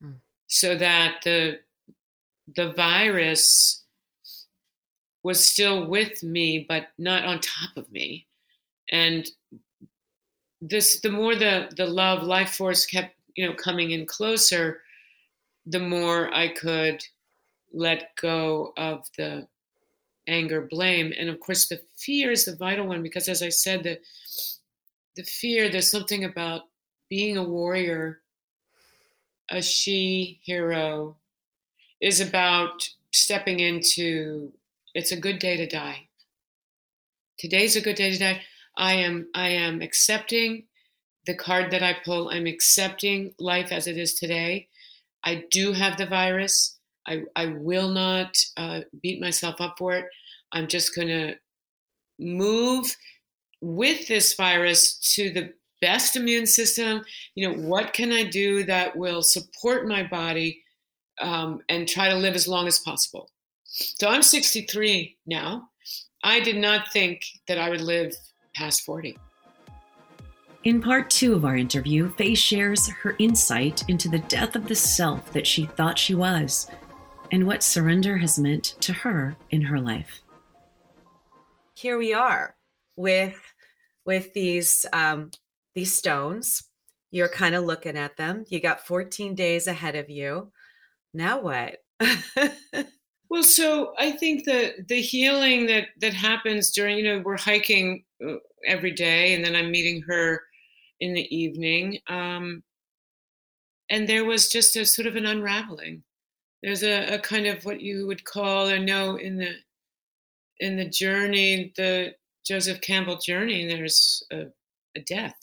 [0.03, 0.15] mm.
[0.47, 1.59] so that the
[2.57, 3.85] the virus
[5.23, 8.27] was still with me, but not on top of me.
[8.91, 9.29] And
[10.61, 14.81] this, the more the the love life force kept, you know, coming in closer,
[15.67, 17.03] the more I could
[17.73, 19.47] let go of the
[20.27, 23.83] anger, blame, and of course the fear is the vital one because, as I said,
[23.83, 23.99] the
[25.17, 25.69] the fear.
[25.69, 26.63] There's something about
[27.09, 28.21] being a warrior,
[29.51, 31.17] a she hero,
[32.01, 34.53] is about stepping into
[34.95, 36.09] it's a good day to die.
[37.39, 38.43] Today's a good day to die.
[38.77, 40.65] I am I am accepting
[41.27, 42.31] the card that I pull.
[42.31, 44.69] I'm accepting life as it is today.
[45.23, 46.79] I do have the virus.
[47.07, 50.07] I, I will not uh, beat myself up for it.
[50.53, 51.35] I'm just going to
[52.19, 52.97] move
[53.61, 57.03] with this virus to the best immune system.
[57.35, 60.63] You know, what can I do that will support my body
[61.21, 63.31] um, and try to live as long as possible.
[63.65, 65.69] So I'm 63 now.
[66.23, 68.15] I did not think that I would live
[68.55, 69.17] past 40.
[70.65, 74.75] In part two of our interview, Fay shares her insight into the death of the
[74.75, 76.69] self that she thought she was
[77.33, 80.21] and what surrender has meant to her in her life.
[81.75, 82.57] Here we are
[82.97, 83.41] with
[84.05, 85.31] with these um,
[85.75, 86.65] these stones.
[87.11, 88.45] You're kind of looking at them.
[88.49, 90.53] You got 14 days ahead of you
[91.13, 91.79] now what?
[93.31, 98.05] well, so I think that the healing that that happens during, you know, we're hiking
[98.27, 98.35] uh,
[98.67, 100.43] every day, and then I'm meeting her
[101.01, 102.63] in the evening, um,
[103.91, 106.03] and there was just a sort of an unraveling.
[106.63, 109.55] There's a, a kind of what you would call or know in the
[110.61, 112.15] in the journey, the
[112.47, 113.67] Joseph Campbell journey.
[113.67, 114.47] There's a,
[114.97, 115.37] a death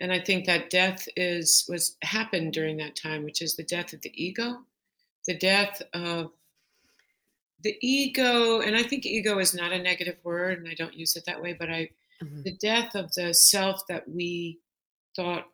[0.00, 3.92] and I think that death is was happened during that time, which is the death
[3.92, 4.58] of the ego,
[5.26, 6.32] the death of
[7.62, 11.16] the ego, and I think ego is not a negative word, and I don't use
[11.16, 11.90] it that way, but I
[12.22, 12.42] mm-hmm.
[12.42, 14.58] the death of the self that we
[15.14, 15.46] thought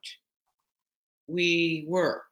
[1.26, 2.22] we were.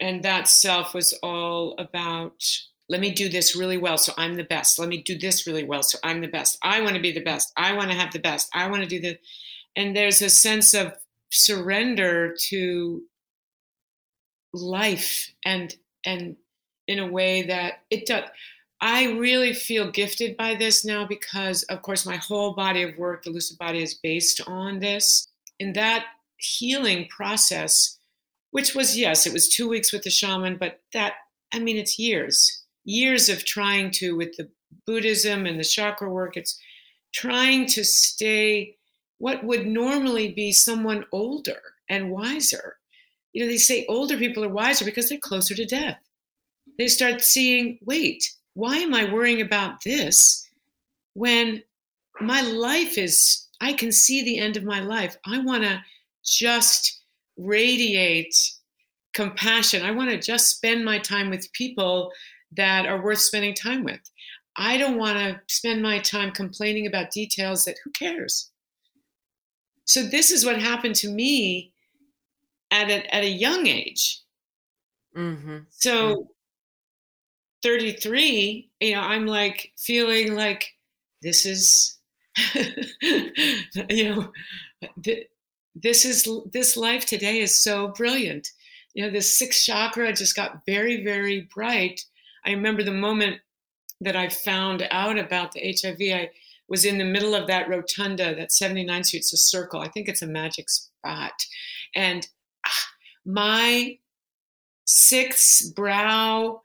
[0.00, 2.44] And that self was all about
[2.90, 4.78] let me do this really well so I'm the best.
[4.78, 6.58] Let me do this really well so I'm the best.
[6.62, 7.52] I want to be the best.
[7.56, 8.48] I want to have the best.
[8.54, 9.18] I want to do the
[9.78, 10.92] and there's a sense of
[11.30, 13.02] surrender to
[14.52, 16.36] life and and
[16.88, 18.24] in a way that it does.
[18.80, 23.22] I really feel gifted by this now because of course my whole body of work
[23.22, 25.28] the lucid body is based on this.
[25.60, 26.06] In that
[26.38, 27.98] healing process
[28.50, 31.14] which was yes it was two weeks with the shaman but that
[31.52, 34.48] i mean it's years years of trying to with the
[34.86, 36.56] buddhism and the chakra work it's
[37.12, 38.77] trying to stay
[39.18, 42.76] what would normally be someone older and wiser.
[43.32, 45.98] You know, they say older people are wiser because they're closer to death.
[46.78, 50.48] They start seeing, wait, why am I worrying about this
[51.14, 51.62] when
[52.20, 55.16] my life is, I can see the end of my life.
[55.26, 55.82] I want to
[56.24, 57.00] just
[57.36, 58.34] radiate
[59.14, 59.82] compassion.
[59.82, 62.12] I want to just spend my time with people
[62.52, 64.00] that are worth spending time with.
[64.56, 68.50] I don't want to spend my time complaining about details that who cares?
[69.88, 71.72] So this is what happened to me
[72.70, 74.20] at a, at a young age.
[75.16, 75.60] Mm-hmm.
[75.70, 76.22] So mm-hmm.
[77.62, 80.74] 33, you know, I'm like feeling like
[81.22, 81.96] this is,
[83.88, 84.32] you know,
[85.02, 85.26] th-
[85.74, 88.46] this is this life today is so brilliant.
[88.92, 92.04] You know, this sixth chakra just got very, very bright.
[92.44, 93.40] I remember the moment
[94.02, 95.98] that I found out about the HIV.
[96.00, 96.30] I
[96.68, 99.80] was in the middle of that rotunda, that 79th Street, it's a circle.
[99.80, 101.32] I think it's a magic spot.
[101.94, 102.26] And
[102.66, 102.88] ah,
[103.24, 103.98] my
[104.84, 106.62] sixth brow,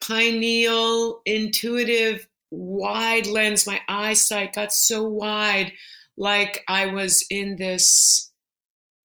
[0.00, 5.72] pineal, intuitive, wide lens, my eyesight got so wide,
[6.16, 8.30] like I was in this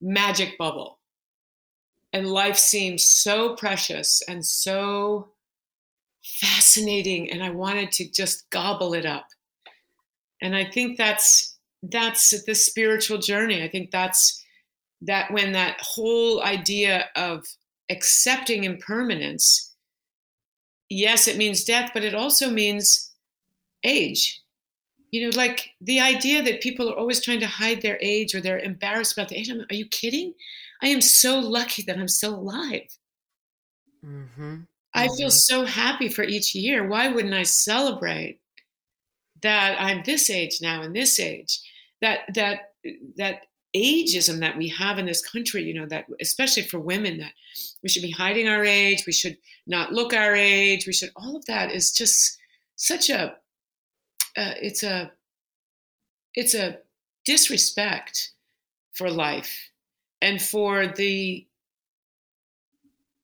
[0.02, 1.00] magic bubble.
[2.14, 5.30] And life seemed so precious and so
[6.24, 7.32] fascinating.
[7.32, 9.28] And I wanted to just gobble it up.
[10.42, 13.64] And I think that's that's the spiritual journey.
[13.64, 14.44] I think that's
[15.02, 17.46] that when that whole idea of
[17.90, 19.74] accepting impermanence,
[20.90, 23.12] yes, it means death, but it also means
[23.84, 24.42] age.
[25.12, 28.42] You know, like the idea that people are always trying to hide their age or
[28.42, 29.50] they're embarrassed about the age.
[29.50, 30.34] are you kidding?
[30.84, 32.88] I am so lucky that I'm still alive.
[34.06, 34.44] Mm-hmm.
[34.44, 34.56] Mm-hmm.
[34.94, 35.30] I feel mm-hmm.
[35.30, 36.88] so happy for each year.
[36.88, 38.40] Why wouldn't I celebrate
[39.42, 41.60] that I'm this age now and this age?
[42.02, 42.74] That that
[43.18, 43.44] that
[43.76, 47.34] ageism that we have in this country, you know, that especially for women, that
[47.84, 51.36] we should be hiding our age, we should not look our age, we should, all
[51.36, 52.38] of that is just
[52.76, 53.36] such a,
[54.38, 55.12] uh, it's a,
[56.34, 56.80] it's a
[57.26, 58.32] disrespect
[58.94, 59.70] for life
[60.22, 61.46] and for the,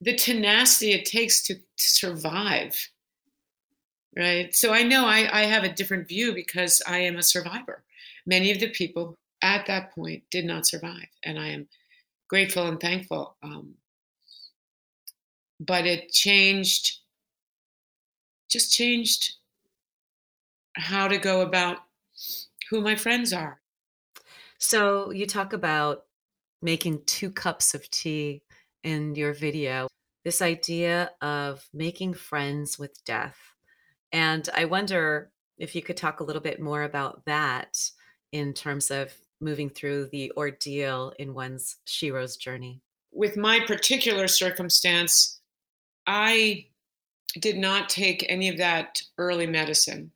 [0.01, 2.89] the tenacity it takes to, to survive.
[4.17, 4.55] Right.
[4.55, 7.83] So I know I, I have a different view because I am a survivor.
[8.25, 11.07] Many of the people at that point did not survive.
[11.23, 11.67] And I am
[12.29, 13.35] grateful and thankful.
[13.43, 13.75] Um,
[15.59, 16.99] but it changed,
[18.49, 19.35] just changed
[20.75, 21.79] how to go about
[22.69, 23.59] who my friends are.
[24.57, 26.05] So you talk about
[26.61, 28.41] making two cups of tea
[28.83, 29.87] in your video,
[30.23, 33.54] this idea of making friends with death.
[34.15, 37.77] And I wonder if you could talk a little bit more about that
[38.31, 42.79] in terms of moving through the ordeal in one's Shero's journey?
[43.11, 45.41] With my particular circumstance,
[46.07, 46.67] I
[47.41, 50.11] did not take any of that early medicine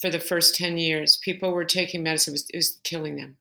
[0.00, 1.18] for the first 10 years.
[1.24, 3.36] People were taking medicine, it was, it was killing them.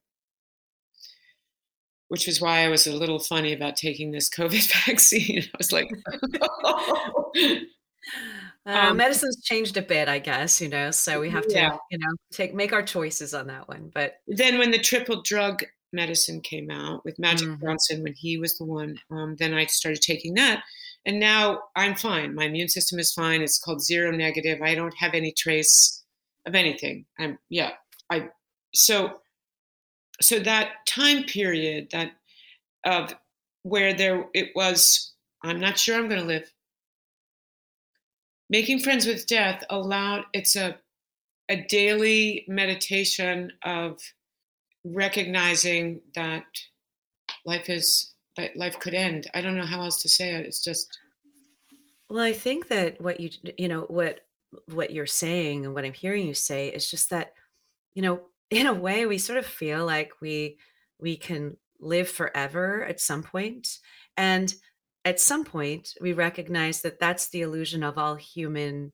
[2.08, 5.44] Which was why I was a little funny about taking this COVID vaccine.
[5.44, 5.92] I was like.
[8.66, 11.78] Uh, um, medicine's changed a bit, I guess, you know, so we have to, yeah.
[11.92, 13.92] you know, take make our choices on that one.
[13.94, 17.66] But then when the triple drug medicine came out with Magic mm-hmm.
[17.66, 20.64] Johnson, when he was the one, um, then I started taking that.
[21.06, 22.34] And now I'm fine.
[22.34, 23.42] My immune system is fine.
[23.42, 24.62] It's called zero negative.
[24.62, 26.04] I don't have any trace
[26.46, 27.06] of anything.
[27.20, 27.72] I'm, yeah.
[28.10, 28.30] I,
[28.74, 29.20] so,
[30.22, 32.14] so that time period that
[32.86, 33.14] of
[33.64, 36.50] where there, it was, I'm not sure I'm going to live
[38.50, 40.78] making friends with death allowed it's a
[41.50, 44.00] a daily meditation of
[44.86, 46.46] recognizing that
[47.46, 49.30] life is that life could end.
[49.34, 50.46] I don't know how else to say it.
[50.46, 50.98] It's just
[52.10, 54.20] well i think that what you you know what
[54.68, 57.34] what you're saying and what i'm hearing you say is just that
[57.96, 60.58] you know in a way we sort of feel like we
[61.00, 63.80] we can live forever at some point.
[64.18, 64.54] And
[65.06, 68.92] at some point we recognize that that's the illusion of all human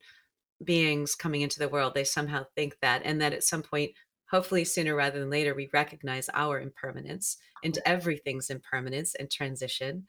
[0.63, 1.93] beings coming into the world.
[1.93, 3.91] They somehow think that and that at some point
[4.29, 10.05] hopefully sooner rather than later we recognize our impermanence and everything's impermanence and transition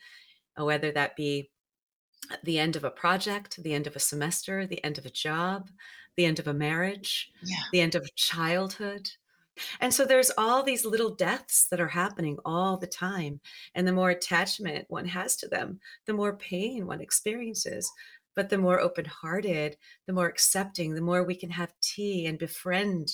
[0.60, 1.50] uh, whether that be
[2.44, 5.70] the end of a project the end of a semester the end of a job
[6.16, 7.56] the end of a marriage yeah.
[7.72, 9.10] the end of childhood
[9.80, 13.40] and so there's all these little deaths that are happening all the time.
[13.74, 17.90] And the more attachment one has to them, the more pain one experiences.
[18.36, 22.38] But the more open hearted, the more accepting, the more we can have tea and
[22.38, 23.12] befriend,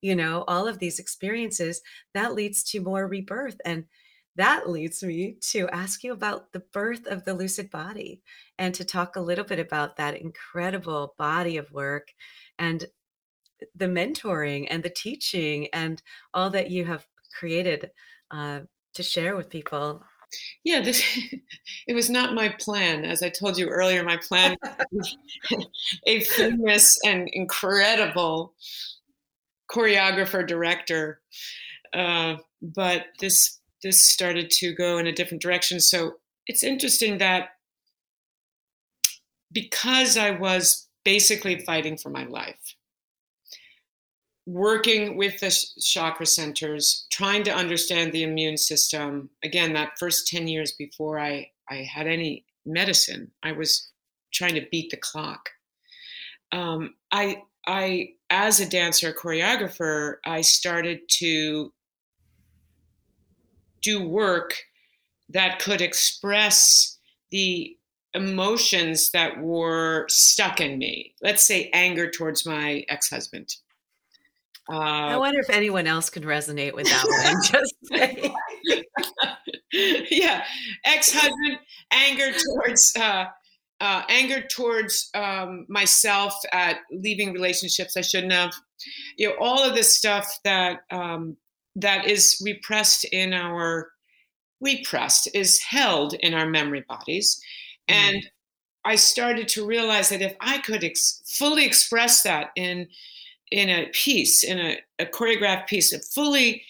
[0.00, 1.82] you know, all of these experiences,
[2.14, 3.60] that leads to more rebirth.
[3.64, 3.84] And
[4.36, 8.22] that leads me to ask you about the birth of the lucid body
[8.58, 12.08] and to talk a little bit about that incredible body of work
[12.58, 12.86] and
[13.74, 16.02] the mentoring and the teaching and
[16.34, 17.06] all that you have
[17.38, 17.90] created
[18.30, 18.60] uh,
[18.94, 20.02] to share with people.
[20.64, 21.02] Yeah this
[21.86, 23.04] it was not my plan.
[23.04, 24.56] As i told you earlier my plan
[26.06, 28.54] a famous and incredible
[29.70, 31.20] choreographer director
[31.94, 35.80] uh, but this this started to go in a different direction.
[35.80, 36.14] So
[36.46, 37.50] it's interesting that
[39.52, 42.74] because i was basically fighting for my life
[44.46, 49.30] working with the chakra centers, trying to understand the immune system.
[49.44, 53.90] Again, that first 10 years before I, I had any medicine, I was
[54.32, 55.50] trying to beat the clock.
[56.50, 61.72] Um, I, I as a dancer choreographer, I started to
[63.82, 64.56] do work
[65.28, 66.98] that could express
[67.30, 67.76] the
[68.14, 71.14] emotions that were stuck in me.
[71.22, 73.54] Let's say anger towards my ex husband.
[74.70, 77.42] Uh, I wonder if anyone else can resonate with that one.
[77.50, 78.32] Just say.
[80.10, 80.44] yeah,
[80.84, 81.58] ex-husband,
[81.90, 83.24] anger towards uh,
[83.80, 88.54] uh, anger towards um, myself at leaving relationships I shouldn't have.
[89.16, 91.36] You know, all of this stuff that um,
[91.76, 93.90] that is repressed in our
[94.60, 97.40] repressed is held in our memory bodies,
[97.90, 97.94] mm.
[97.94, 98.30] and
[98.84, 102.88] I started to realize that if I could ex- fully express that in
[103.52, 106.62] in a piece, in a, a choreographed piece, of fully,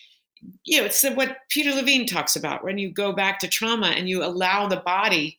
[0.64, 4.08] you know, it's what Peter Levine talks about when you go back to trauma and
[4.08, 5.38] you allow the body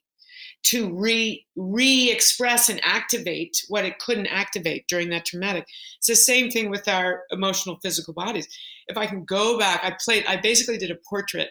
[0.64, 5.66] to re re-express and activate what it couldn't activate during that traumatic.
[5.98, 8.48] It's the same thing with our emotional physical bodies.
[8.88, 11.50] If I can go back, I played, I basically did a portrait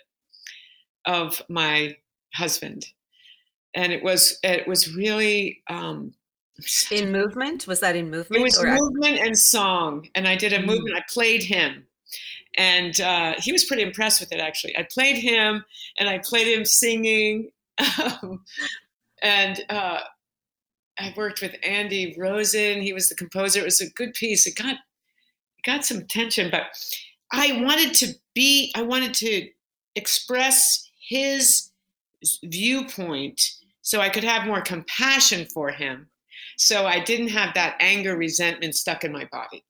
[1.05, 1.95] of my
[2.35, 2.87] husband.
[3.75, 6.15] And it was it was really um,
[6.91, 7.67] in movement?
[7.67, 10.67] Was that in movement it was movement and song and i did a mm.
[10.67, 11.87] movement i played him.
[12.59, 14.77] And uh, he was pretty impressed with it actually.
[14.77, 15.65] I played him
[15.99, 17.51] and i played him singing
[18.05, 18.45] um,
[19.23, 20.01] and uh,
[20.99, 22.83] i worked with andy rosen.
[22.83, 23.61] He was the composer.
[23.61, 24.47] It was a good piece.
[24.47, 24.79] It got it
[25.65, 26.67] got some attention but
[27.33, 29.49] i wanted to be i wanted to
[29.95, 31.71] express his
[32.45, 33.41] viewpoint
[33.83, 36.09] so i could have more compassion for him
[36.63, 39.65] so I didn't have that anger, resentment stuck in my body.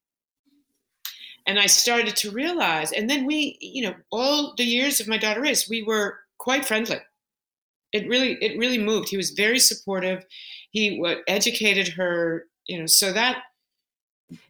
[1.45, 5.17] And I started to realize, and then we, you know, all the years of my
[5.17, 6.99] daughter is, we were quite friendly.
[7.91, 9.09] It really, it really moved.
[9.09, 10.25] He was very supportive.
[10.71, 13.43] He educated her, you know, so that.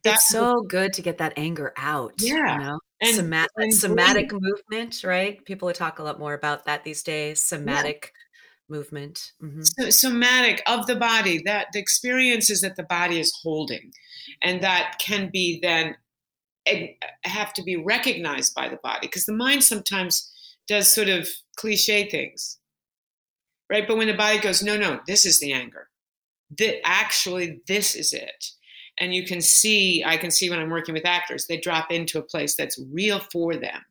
[0.03, 2.13] That's so good to get that anger out.
[2.19, 2.57] Yeah.
[2.57, 2.79] You know?
[3.01, 5.43] And, Soma- and somatic movement, right?
[5.43, 7.41] People would talk a lot more about that these days.
[7.43, 8.13] Somatic
[8.69, 9.33] movement.
[9.41, 9.61] Mm-hmm.
[9.61, 13.91] so, somatic of the body that the experiences that the body is holding
[14.41, 15.95] and that can be then
[16.65, 16.87] eh,
[17.23, 20.31] have to be recognized by the body because the mind sometimes
[20.67, 22.59] does sort of cliche things.
[23.69, 23.87] Right?
[23.87, 25.89] But when the body goes no no this is the anger.
[26.57, 28.45] That actually this is it.
[28.99, 32.19] And you can see i can see when i'm working with actors they drop into
[32.19, 33.81] a place that's real for them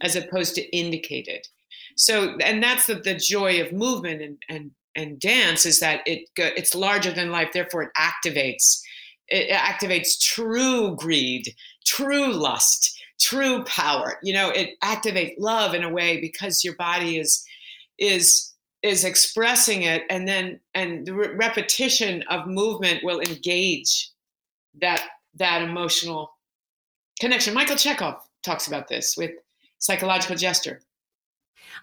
[0.00, 1.48] as opposed to indicated
[1.96, 6.28] so and that's the, the joy of movement and, and and dance is that it
[6.36, 8.80] it's larger than life therefore it activates
[9.28, 14.18] it activates true greed true lust true power.
[14.22, 17.44] You know it activates love in a way because your body is
[17.98, 24.10] is is expressing it and then and the re- repetition of movement will engage
[24.80, 25.04] that
[25.36, 26.30] that emotional
[27.20, 27.54] connection.
[27.54, 29.30] Michael chekhov talks about this with
[29.78, 30.80] psychological gesture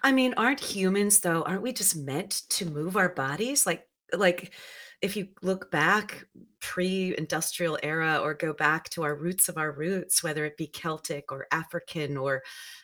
[0.02, 3.66] I mean, aren't humans though, aren't we just meant to move our bodies?
[3.66, 4.52] Like like
[5.00, 6.24] if you look back
[6.60, 11.32] pre-industrial era or go back to our roots of our roots whether it be celtic
[11.32, 12.42] or african or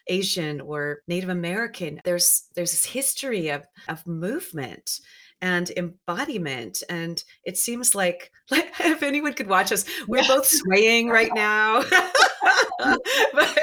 [0.09, 5.01] asian or native american there's there's this history of of movement
[5.41, 6.83] and embodiment.
[6.89, 11.83] And it seems like, like if anyone could watch us we're both swaying right now
[12.79, 13.59] but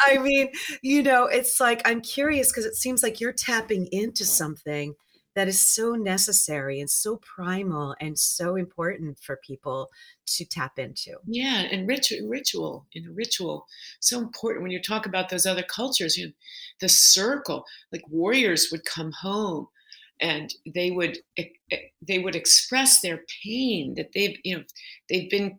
[0.00, 0.50] I mean,
[0.82, 4.94] you know, it's like I'm curious because it seems like you're tapping into something
[5.36, 9.90] that is so necessary and so primal and so important for people
[10.24, 11.16] to tap into.
[11.26, 13.66] Yeah, and ritual, ritual, know, ritual,
[14.00, 16.16] so important when you talk about those other cultures.
[16.16, 16.32] You know,
[16.80, 19.68] the circle, like warriors would come home
[20.20, 24.64] and they would eh, eh, they would express their pain that they've you know
[25.08, 25.58] they've been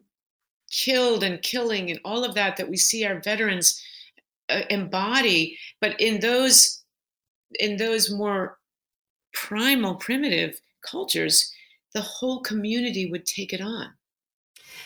[0.72, 3.82] killed and killing and all of that that we see our veterans
[4.50, 5.58] uh, embody.
[5.82, 6.84] But in those
[7.60, 8.58] in those more
[9.34, 11.52] primal primitive cultures
[11.94, 13.88] the whole community would take it on.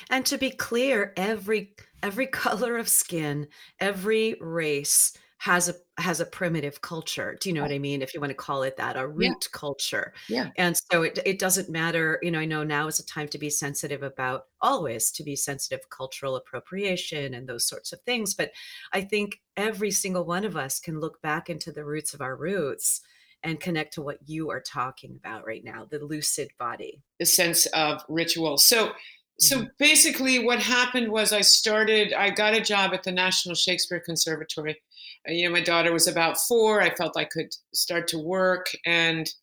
[0.09, 1.73] And to be clear every
[2.03, 3.47] every color of skin
[3.79, 7.35] every race has a has a primitive culture.
[7.41, 8.03] Do you know what I mean?
[8.03, 9.47] If you want to call it that, a root yeah.
[9.51, 10.13] culture.
[10.29, 10.49] Yeah.
[10.55, 13.39] And so it it doesn't matter, you know, I know now is a time to
[13.39, 18.35] be sensitive about always to be sensitive cultural appropriation and those sorts of things.
[18.35, 18.51] But
[18.93, 22.35] I think every single one of us can look back into the roots of our
[22.35, 23.01] roots
[23.41, 27.01] and connect to what you are talking about right now, the lucid body.
[27.19, 28.59] The sense of ritual.
[28.59, 28.91] So
[29.39, 29.67] so mm-hmm.
[29.79, 34.79] basically what happened was i started i got a job at the national shakespeare conservatory
[35.27, 38.67] uh, you know my daughter was about four i felt i could start to work
[38.85, 39.33] and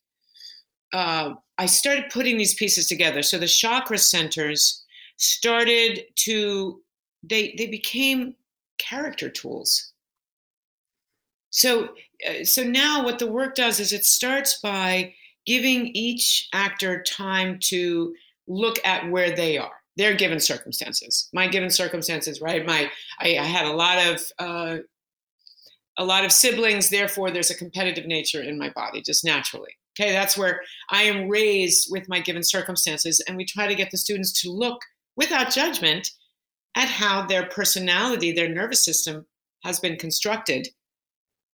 [0.93, 4.83] uh, i started putting these pieces together so the chakra centers
[5.17, 6.81] started to
[7.23, 8.35] they they became
[8.79, 9.91] character tools.
[11.51, 11.89] So
[12.27, 15.13] uh, so now what the work does is it starts by
[15.45, 18.13] giving each actor time to
[18.47, 22.65] look at where they are their given circumstances my given circumstances right?
[22.65, 22.89] My
[23.19, 24.77] i, I had a lot of uh,
[25.97, 30.11] a lot of siblings therefore there's a competitive nature in my body just naturally okay?
[30.13, 33.97] That's where i am raised with my given circumstances and we try to get the
[33.97, 34.79] students to look
[35.17, 36.09] without judgment
[36.75, 39.25] at how their personality their nervous system
[39.65, 40.69] has been constructed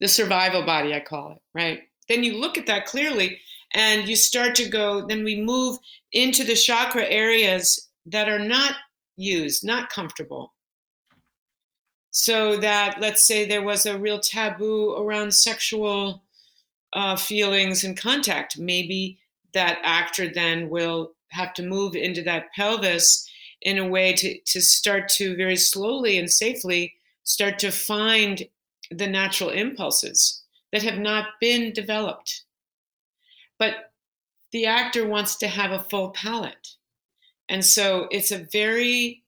[0.01, 1.79] the survival body i call it right?
[2.07, 3.39] Then you look at that clearly
[3.73, 5.79] and you start to go then we move
[6.11, 8.75] into the chakra areas that are not
[9.17, 10.53] used not comfortable
[12.11, 16.23] so that let's say there was a real taboo around sexual
[16.93, 19.17] uh, feelings and contact maybe
[19.53, 23.29] that actor then will have to move into that pelvis
[23.61, 26.93] in a way to, to start to very slowly and safely
[27.23, 28.43] start to find
[28.91, 32.43] the natural impulses that have not been developed
[33.57, 33.91] but
[34.51, 36.75] the actor wants to have a full palette.
[37.49, 39.23] And so it's a very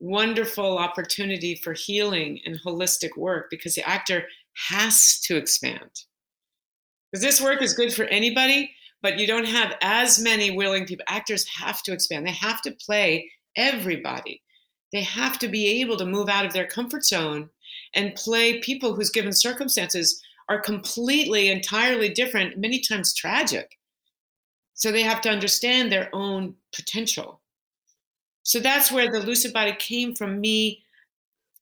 [0.00, 4.24] wonderful opportunity for healing and holistic work because the actor
[4.68, 6.04] has to expand.
[7.10, 8.70] Because this work is good for anybody,
[9.02, 11.04] but you don't have as many willing people.
[11.08, 14.42] Actors have to expand, they have to play everybody.
[14.92, 17.50] They have to be able to move out of their comfort zone
[17.94, 23.78] and play people whose given circumstances are completely, entirely different, many times tragic.
[24.74, 27.40] So they have to understand their own potential.
[28.48, 30.82] So that's where the lucid body came from me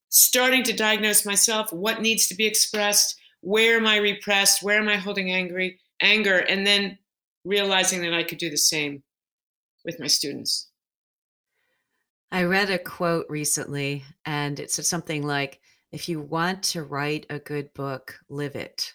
[0.08, 4.88] starting to diagnose myself what needs to be expressed, where am I repressed, where am
[4.88, 6.96] I holding angry, anger, and then
[7.44, 9.02] realizing that I could do the same
[9.84, 10.68] with my students.
[12.30, 15.58] I read a quote recently and it said something like,
[15.90, 18.92] if you want to write a good book, live it.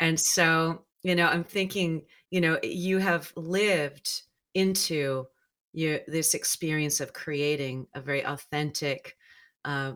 [0.00, 5.28] And so, you know, I'm thinking, you know, you have lived into
[5.74, 9.16] your, this experience of creating a very authentic
[9.64, 9.92] uh,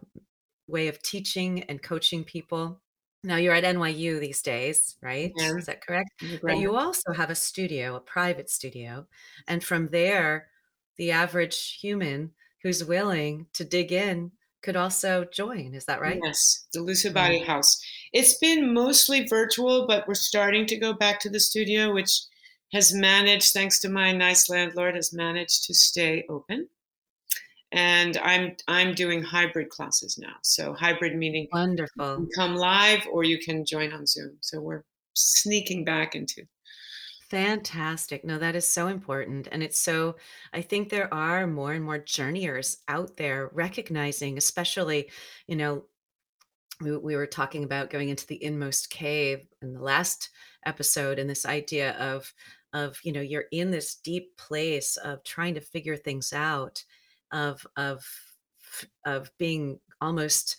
[0.66, 2.80] way of teaching and coaching people.
[3.24, 5.32] Now you're at NYU these days, right?
[5.36, 5.56] Yeah.
[5.56, 6.10] Is that correct?
[6.42, 9.06] But you also have a studio, a private studio.
[9.46, 10.48] And from there,
[10.96, 15.74] the average human who's willing to dig in could also join.
[15.74, 16.20] Is that right?
[16.22, 17.80] Yes, the Lucid Body House.
[18.12, 22.22] It's been mostly virtual, but we're starting to go back to the studio, which
[22.72, 26.68] has managed, thanks to my nice landlord, has managed to stay open.
[27.70, 30.36] And I'm I'm doing hybrid classes now.
[30.42, 32.26] So hybrid meaning wonderful.
[32.34, 34.38] come live or you can join on Zoom.
[34.40, 36.44] So we're sneaking back into
[37.28, 38.24] Fantastic.
[38.24, 39.48] No, that is so important.
[39.52, 40.16] And it's so,
[40.54, 45.10] I think there are more and more journeyers out there recognizing, especially,
[45.46, 45.84] you know,
[46.80, 50.30] we, we were talking about going into the inmost cave in the last
[50.64, 52.32] episode and this idea of,
[52.72, 56.84] of, you know, you're in this deep place of trying to figure things out,
[57.32, 58.04] of, of,
[59.04, 60.56] of being almost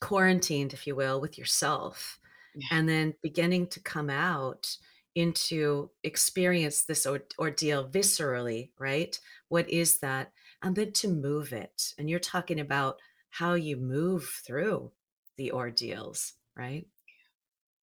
[0.00, 2.18] quarantined, if you will, with yourself.
[2.54, 2.66] Yeah.
[2.72, 4.76] And then beginning to come out
[5.14, 9.18] into experience this or- ordeal viscerally, right?
[9.48, 10.32] What is that?
[10.62, 11.94] And then to move it.
[11.98, 12.98] And you're talking about
[13.30, 14.90] how you move through
[15.36, 16.86] the ordeals, right?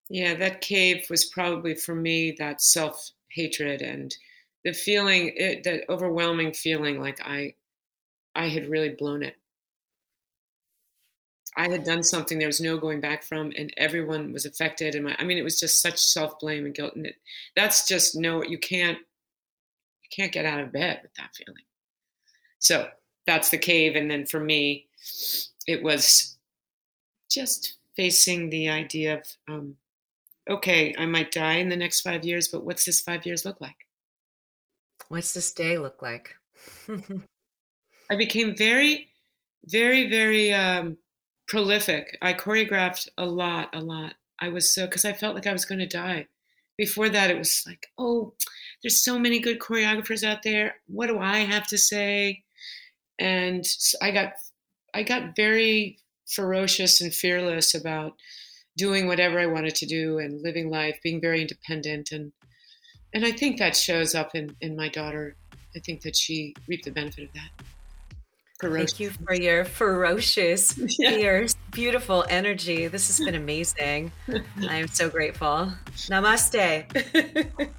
[0.10, 4.16] Yeah, that cave was probably for me that self hatred and
[4.64, 7.54] the feeling, it, that overwhelming feeling like I,
[8.34, 9.36] I had really blown it.
[11.58, 14.96] I had done something there was no going back from, and everyone was affected.
[14.96, 17.16] And my, I mean, it was just such self blame and guilt, and it,
[17.56, 21.64] that's just no, you can't, you can't get out of bed with that feeling.
[22.60, 22.88] So
[23.28, 24.88] that's the cave, and then for me,
[25.68, 26.38] it was
[27.30, 29.78] just facing the idea of, um,
[30.50, 33.62] okay, I might die in the next five years, but what's this five years look
[33.62, 33.88] like?
[35.10, 36.36] What's this day look like?
[38.10, 39.10] I became very,
[39.66, 40.98] very, very um,
[41.48, 42.18] prolific.
[42.22, 44.14] I choreographed a lot, a lot.
[44.40, 46.28] I was so because I felt like I was going to die.
[46.78, 48.34] Before that, it was like, oh,
[48.84, 50.76] there's so many good choreographers out there.
[50.88, 52.44] What do I have to say?
[53.18, 53.66] And
[54.02, 54.34] I got,
[54.94, 58.16] I got very ferocious and fearless about
[58.78, 62.32] doing whatever I wanted to do and living life, being very independent, and
[63.14, 65.36] and I think that shows up in in my daughter.
[65.76, 67.66] I think that she reaped the benefit of that.
[68.60, 68.92] Ferocious.
[68.94, 71.10] Thank you for your ferocious, yeah.
[71.10, 72.88] fierce, beautiful energy.
[72.88, 74.14] This has been amazing.
[74.70, 75.74] I am so grateful.
[75.94, 76.86] Namaste.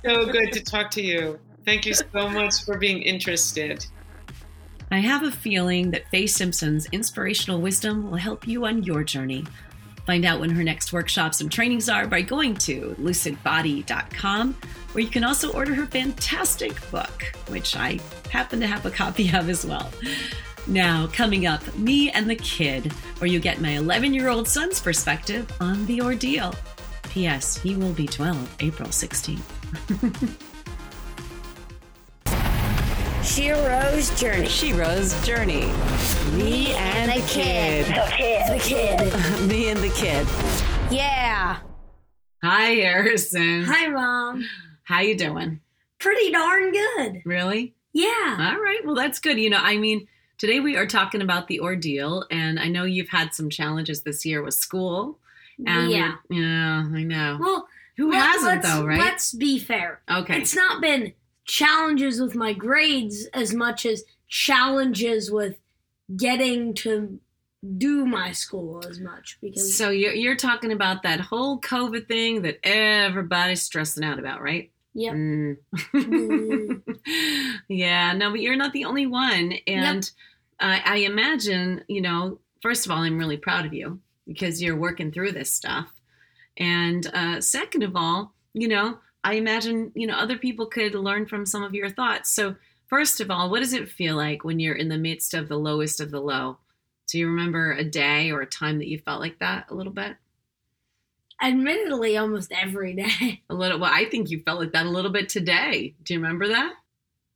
[0.05, 1.39] so good to talk to you.
[1.65, 3.87] Thank you so much for being interested.
[4.91, 9.45] I have a feeling that Fay Simpson's inspirational wisdom will help you on your journey.
[10.07, 14.55] Find out when her next workshops and trainings are by going to lucidbody.com,
[14.93, 17.99] where you can also order her fantastic book, which I
[18.31, 19.91] happen to have a copy of as well.
[20.69, 24.81] Now, coming up, Me and the Kid, where you get my 11 year old son's
[24.81, 26.55] perspective on the ordeal.
[27.11, 27.59] P.S.
[27.59, 30.43] He will be 12 April 16th.
[33.27, 34.47] Shero's Journey.
[34.47, 35.67] Shero's Journey.
[36.37, 37.87] Me and the Kid.
[37.87, 38.53] The kid.
[38.53, 39.49] The kid.
[39.49, 40.27] Me and the Kid.
[40.93, 41.59] Yeah.
[42.45, 43.65] Hi, Harrison.
[43.65, 44.49] Hi, Mom.
[44.85, 45.61] How you doing?
[45.99, 47.23] Pretty darn good.
[47.25, 47.75] Really?
[47.93, 48.53] Yeah.
[48.55, 48.81] All right.
[48.85, 49.39] Well, that's good.
[49.41, 50.07] You know, I mean,
[50.39, 54.25] today we are talking about the ordeal, and I know you've had some challenges this
[54.25, 55.19] year with school.
[55.67, 56.15] And yeah.
[56.31, 57.39] Yeah, I know.
[57.41, 57.67] Well,
[57.97, 59.01] Who let- hasn't, though, right?
[59.01, 60.01] Let's be fair.
[60.09, 60.39] Okay.
[60.41, 61.13] It's not been
[61.47, 65.57] challenges with my grades as much as challenges with
[66.17, 67.19] getting to
[67.79, 72.43] do my school as much because So you're, you're talking about that whole COVID thing
[72.43, 74.71] that everybody's stressing out about, right?
[74.95, 75.15] Yep.
[75.15, 75.57] Mm.
[75.95, 76.83] Mm.
[77.69, 79.55] yeah, no, but you're not the only one.
[79.67, 80.09] And
[80.61, 84.77] I, I imagine, you know, first of all, I'm really proud of you because you're
[84.77, 85.93] working through this stuff.
[86.57, 91.27] And uh, second of all, you know, I imagine, you know, other people could learn
[91.27, 92.31] from some of your thoughts.
[92.31, 92.55] So,
[92.87, 95.59] first of all, what does it feel like when you're in the midst of the
[95.59, 96.59] lowest of the low?
[97.09, 99.93] Do you remember a day or a time that you felt like that a little
[99.93, 100.17] bit?
[101.43, 103.79] admittedly almost every day A little.
[103.79, 105.95] Well, I think you felt like that a little bit today.
[106.03, 106.73] Do you remember that?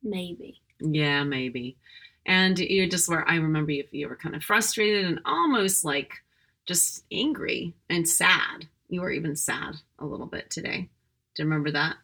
[0.03, 1.77] maybe Yeah, maybe.
[2.25, 3.29] And you just were.
[3.29, 3.85] I remember you.
[3.91, 6.23] You were kind of frustrated and almost like
[6.67, 8.69] just angry and sad.
[8.89, 10.89] You were even sad a little bit today.
[11.37, 11.97] Do you remember that?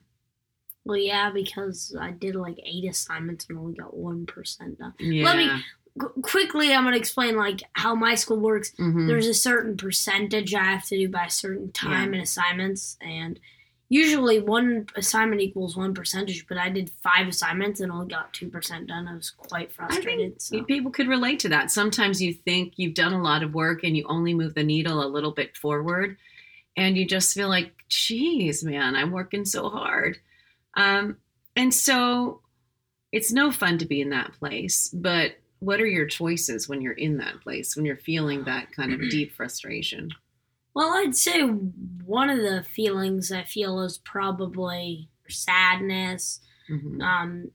[0.85, 5.25] well yeah because i did like eight assignments and only got 1% done Yeah.
[5.25, 5.65] Let me-
[5.99, 9.09] Qu- quickly i'm going to explain like how my school works Mhm.
[9.09, 12.19] there's a certain percentage I have to do by a certain time Yeah.
[12.19, 13.41] in assignments, and
[13.89, 16.47] usually one assignment equals one percentage.
[16.49, 19.09] But I did five assignments and only got two percent done.
[19.09, 20.43] I was quite frustrated.
[20.43, 20.63] so.
[20.65, 21.71] people could relate to that.
[21.71, 25.03] Sometimes you think you've done a lot of work and you only move the needle
[25.03, 26.17] a little bit forward,
[26.77, 30.19] and you just feel like, geez, man, I'm working so hard.
[30.77, 31.17] Um,
[31.55, 32.43] and so
[33.13, 34.89] it's no fun to be in that place.
[34.93, 38.93] But what are your choices when you're in that place, when you're feeling that kind
[38.93, 40.11] of deep frustration?
[40.75, 47.01] Well, I'd say one of the feelings I feel is probably sadness, Mhm.
[47.03, 47.51] um,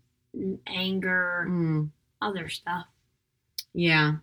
[0.65, 1.91] anger, Mm,
[2.21, 2.87] other stuff.
[3.73, 4.15] yeah,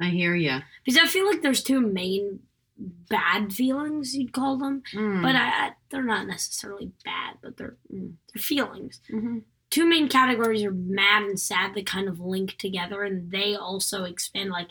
[0.00, 0.58] I hear you.
[0.84, 2.40] Because I feel like there's two main
[2.78, 5.22] bad feelings you'd call them, Mm.
[5.22, 8.14] but I, I, they're not necessarily bad, but they're Mm.
[8.32, 9.00] they're feelings.
[9.10, 9.42] Mhm.
[9.70, 14.04] two main categories are mad and sad that kind of link together and they also
[14.04, 14.68] expand like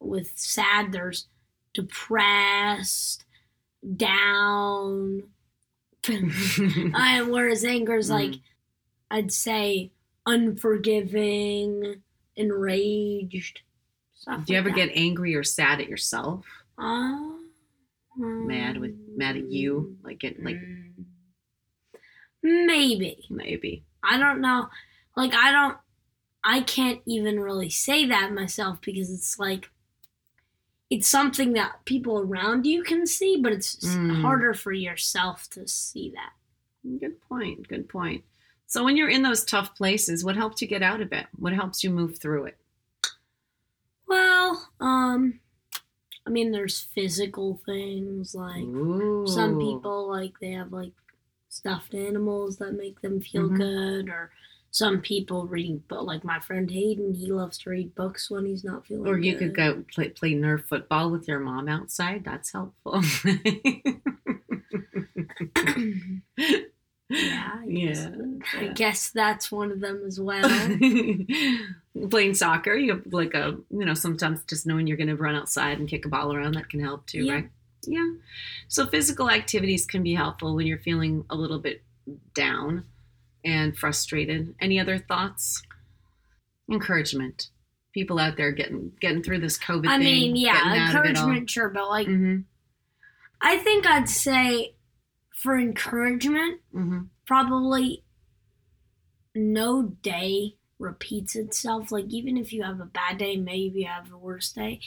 [0.00, 1.28] with sad there's
[1.72, 3.24] depressed
[3.96, 5.22] down
[6.08, 8.40] uh, whereas anger is like Mm.
[9.12, 9.92] i'd say
[10.26, 12.02] unforgiving
[12.36, 13.60] enraged
[14.26, 14.76] Do you like ever that.
[14.76, 16.44] get angry or sad at yourself?
[16.78, 17.32] Uh,
[18.18, 19.96] Mad with mad at you?
[20.02, 20.92] Like get like mm,
[22.42, 23.84] maybe maybe.
[24.02, 24.68] I don't know.
[25.16, 25.78] Like, I don't,
[26.44, 29.70] I can't even really say that myself because it's like,
[30.90, 34.22] it's something that people around you can see, but it's Mm.
[34.22, 36.32] harder for yourself to see that.
[37.00, 37.66] Good point.
[37.66, 38.24] Good point.
[38.66, 41.26] So when you're in those tough places, what helps you get out of it?
[41.36, 42.58] What helps you move through it?
[44.06, 45.40] Well, um,
[46.26, 49.24] I mean, there's physical things like Ooh.
[49.26, 50.92] some people like they have like
[51.48, 53.56] stuffed animals that make them feel Mhm.
[53.56, 54.30] good, or
[54.72, 58.64] some people reading, but like my friend Hayden, he loves to read books when he's
[58.64, 59.06] not feeling.
[59.06, 59.38] Or you good.
[59.38, 62.24] could go play, play Nerf football with your mom outside.
[62.24, 63.00] That's helpful.
[67.08, 68.72] Yeah, I guess, Yeah, I yeah.
[68.72, 70.42] guess that's one of them as well.
[72.10, 75.34] Playing soccer, you have like a, you know, sometimes just knowing you're going to run
[75.34, 77.32] outside and kick a ball around that can help too, Yeah.
[77.34, 77.50] right?
[77.86, 78.10] Yeah.
[78.68, 81.82] So physical activities can be helpful when you're feeling a little bit
[82.34, 82.84] down
[83.44, 84.54] and frustrated.
[84.60, 85.62] Any other thoughts?
[86.70, 87.48] Encouragement.
[87.92, 90.04] People out there getting getting through this COVID I thing.
[90.04, 91.24] mean, getting yeah, out of it all.
[91.24, 92.44] encouragement, sure, but like, Mhm,
[93.40, 94.74] I think I'd say
[95.36, 97.08] for encouragement, mhm.
[97.26, 98.02] probably
[99.34, 101.92] no day repeats itself.
[101.92, 104.80] Like, even if you have a bad day, maybe you have a worse day.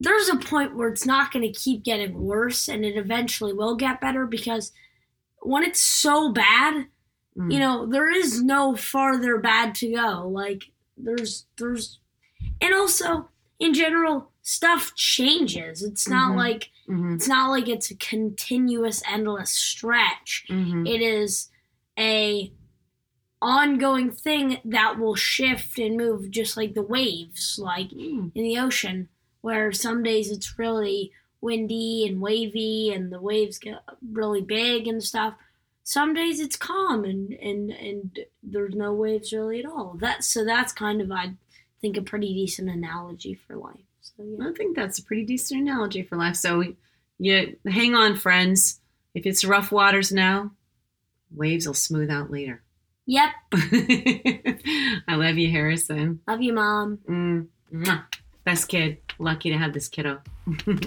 [0.00, 3.76] There's a point where it's not going to keep getting worse, and it eventually will
[3.76, 4.72] get better because
[5.42, 6.86] when it's so bad,
[7.36, 7.50] Mm.
[7.50, 10.28] you know, there is no farther bad to go.
[10.28, 10.64] Like
[10.98, 11.98] there's there's
[12.60, 15.82] and also in general stuff changes.
[15.82, 16.36] It's not Mhm.
[16.36, 17.14] like Mhm.
[17.14, 20.44] it's not like it's a continuous endless stretch.
[20.48, 20.88] Mhm.
[20.88, 21.50] It is
[21.98, 22.52] a
[23.40, 28.30] ongoing thing that will shift and move just like the waves like Mm.
[28.34, 29.08] in the ocean
[29.40, 31.10] where some days it's really
[31.40, 35.34] windy and wavy and the waves get really big and stuff
[35.82, 40.44] some days it's calm and and and there's no waves really at all that so
[40.44, 41.34] that's kind of i
[41.80, 43.80] think a pretty decent analogy for life
[44.16, 46.36] so yeah I think that's a pretty decent analogy for life.
[46.36, 46.64] So
[47.18, 48.80] you hang on, friends.
[49.14, 50.52] If it's rough waters now,
[51.34, 52.62] waves will smooth out later.
[53.06, 56.20] yep I love you, Harrison.
[56.28, 58.04] love you mom Mm, mwah.
[58.44, 58.98] Best kid.
[59.18, 60.20] Lucky to have this kiddo.
[60.66, 60.80] bye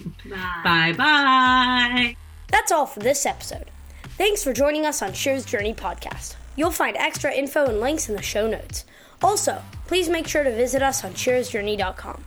[0.64, 2.16] bye bye.
[2.50, 3.72] That's all for this episode.
[4.18, 6.36] Thanks for joining us on Shero's Journey podcast.
[6.58, 8.86] You'll find extra info and links in the show notes.
[9.22, 12.24] Also, please make sure to visit us on shearsjourney.com,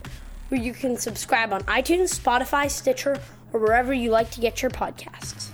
[0.48, 3.20] where you can subscribe on iTunes, Spotify, Stitcher,
[3.52, 5.50] or wherever you like to get your podcasts.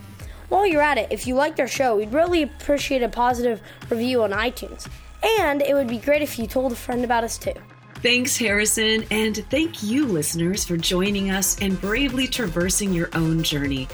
[0.49, 4.23] While you're at it, if you liked our show, we'd really appreciate a positive review
[4.23, 4.89] on iTunes.
[5.41, 7.55] And it would be great if you told a friend about us too.
[7.97, 13.89] Thanks, Harrison, and thank you, listeners, for joining us and bravely traversing your own journey.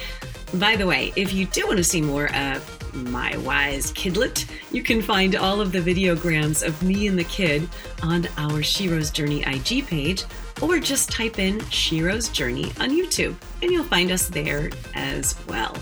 [0.54, 4.82] By the way, if you do want to see more of my wise kidlet, you
[4.82, 7.68] can find all of the videograms of me and the kid
[8.02, 10.24] on our Shero's Journey IG page,
[10.60, 15.76] or just type in Shero's Journey on YouTube, and you'll find us there as well.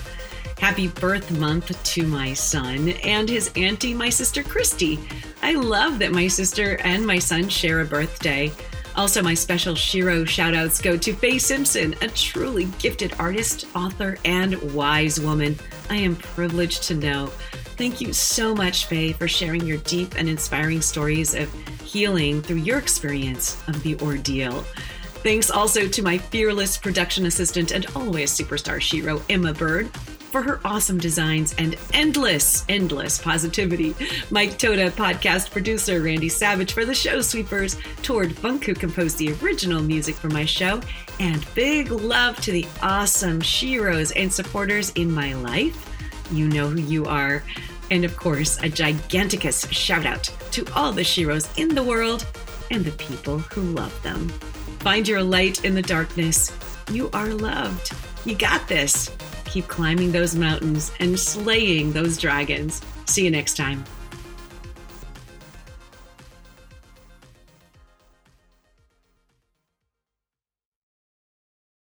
[0.58, 4.98] Happy birth month to my son and his auntie, my sister Christy.
[5.40, 8.52] I love that my sister and my son share a birthday.
[8.98, 14.60] Also, my special Shero shoutouts go to Fay Simpson, a truly gifted artist, author, and
[14.74, 15.56] wise woman
[15.88, 17.28] I am privileged to know.
[17.76, 21.48] Thank you so much, Fay, for sharing your deep and inspiring stories of
[21.84, 24.62] healing through your experience of the ordeal.
[25.22, 29.90] Thanks also to my fearless production assistant and always superstar Shero, Emma Bird,
[30.28, 33.94] for her awesome designs and endless, endless positivity.
[34.30, 39.32] Mike Toda, podcast producer, Randy Savage for the show sweepers, Tord Funk, who composed the
[39.42, 40.80] original music for my show,
[41.18, 45.84] and big love to the awesome Sheroes and supporters in my life.
[46.30, 47.42] You know who you are.
[47.90, 52.26] And of course, a giganticus shout out to all the Sheroes in the world
[52.70, 54.28] and the people who love them.
[54.80, 56.52] Find your light in the darkness.
[56.90, 57.92] You are loved.
[58.24, 59.10] You got this.
[59.58, 62.80] Keep climbing those mountains and slaying those dragons.
[63.06, 63.82] See you next time.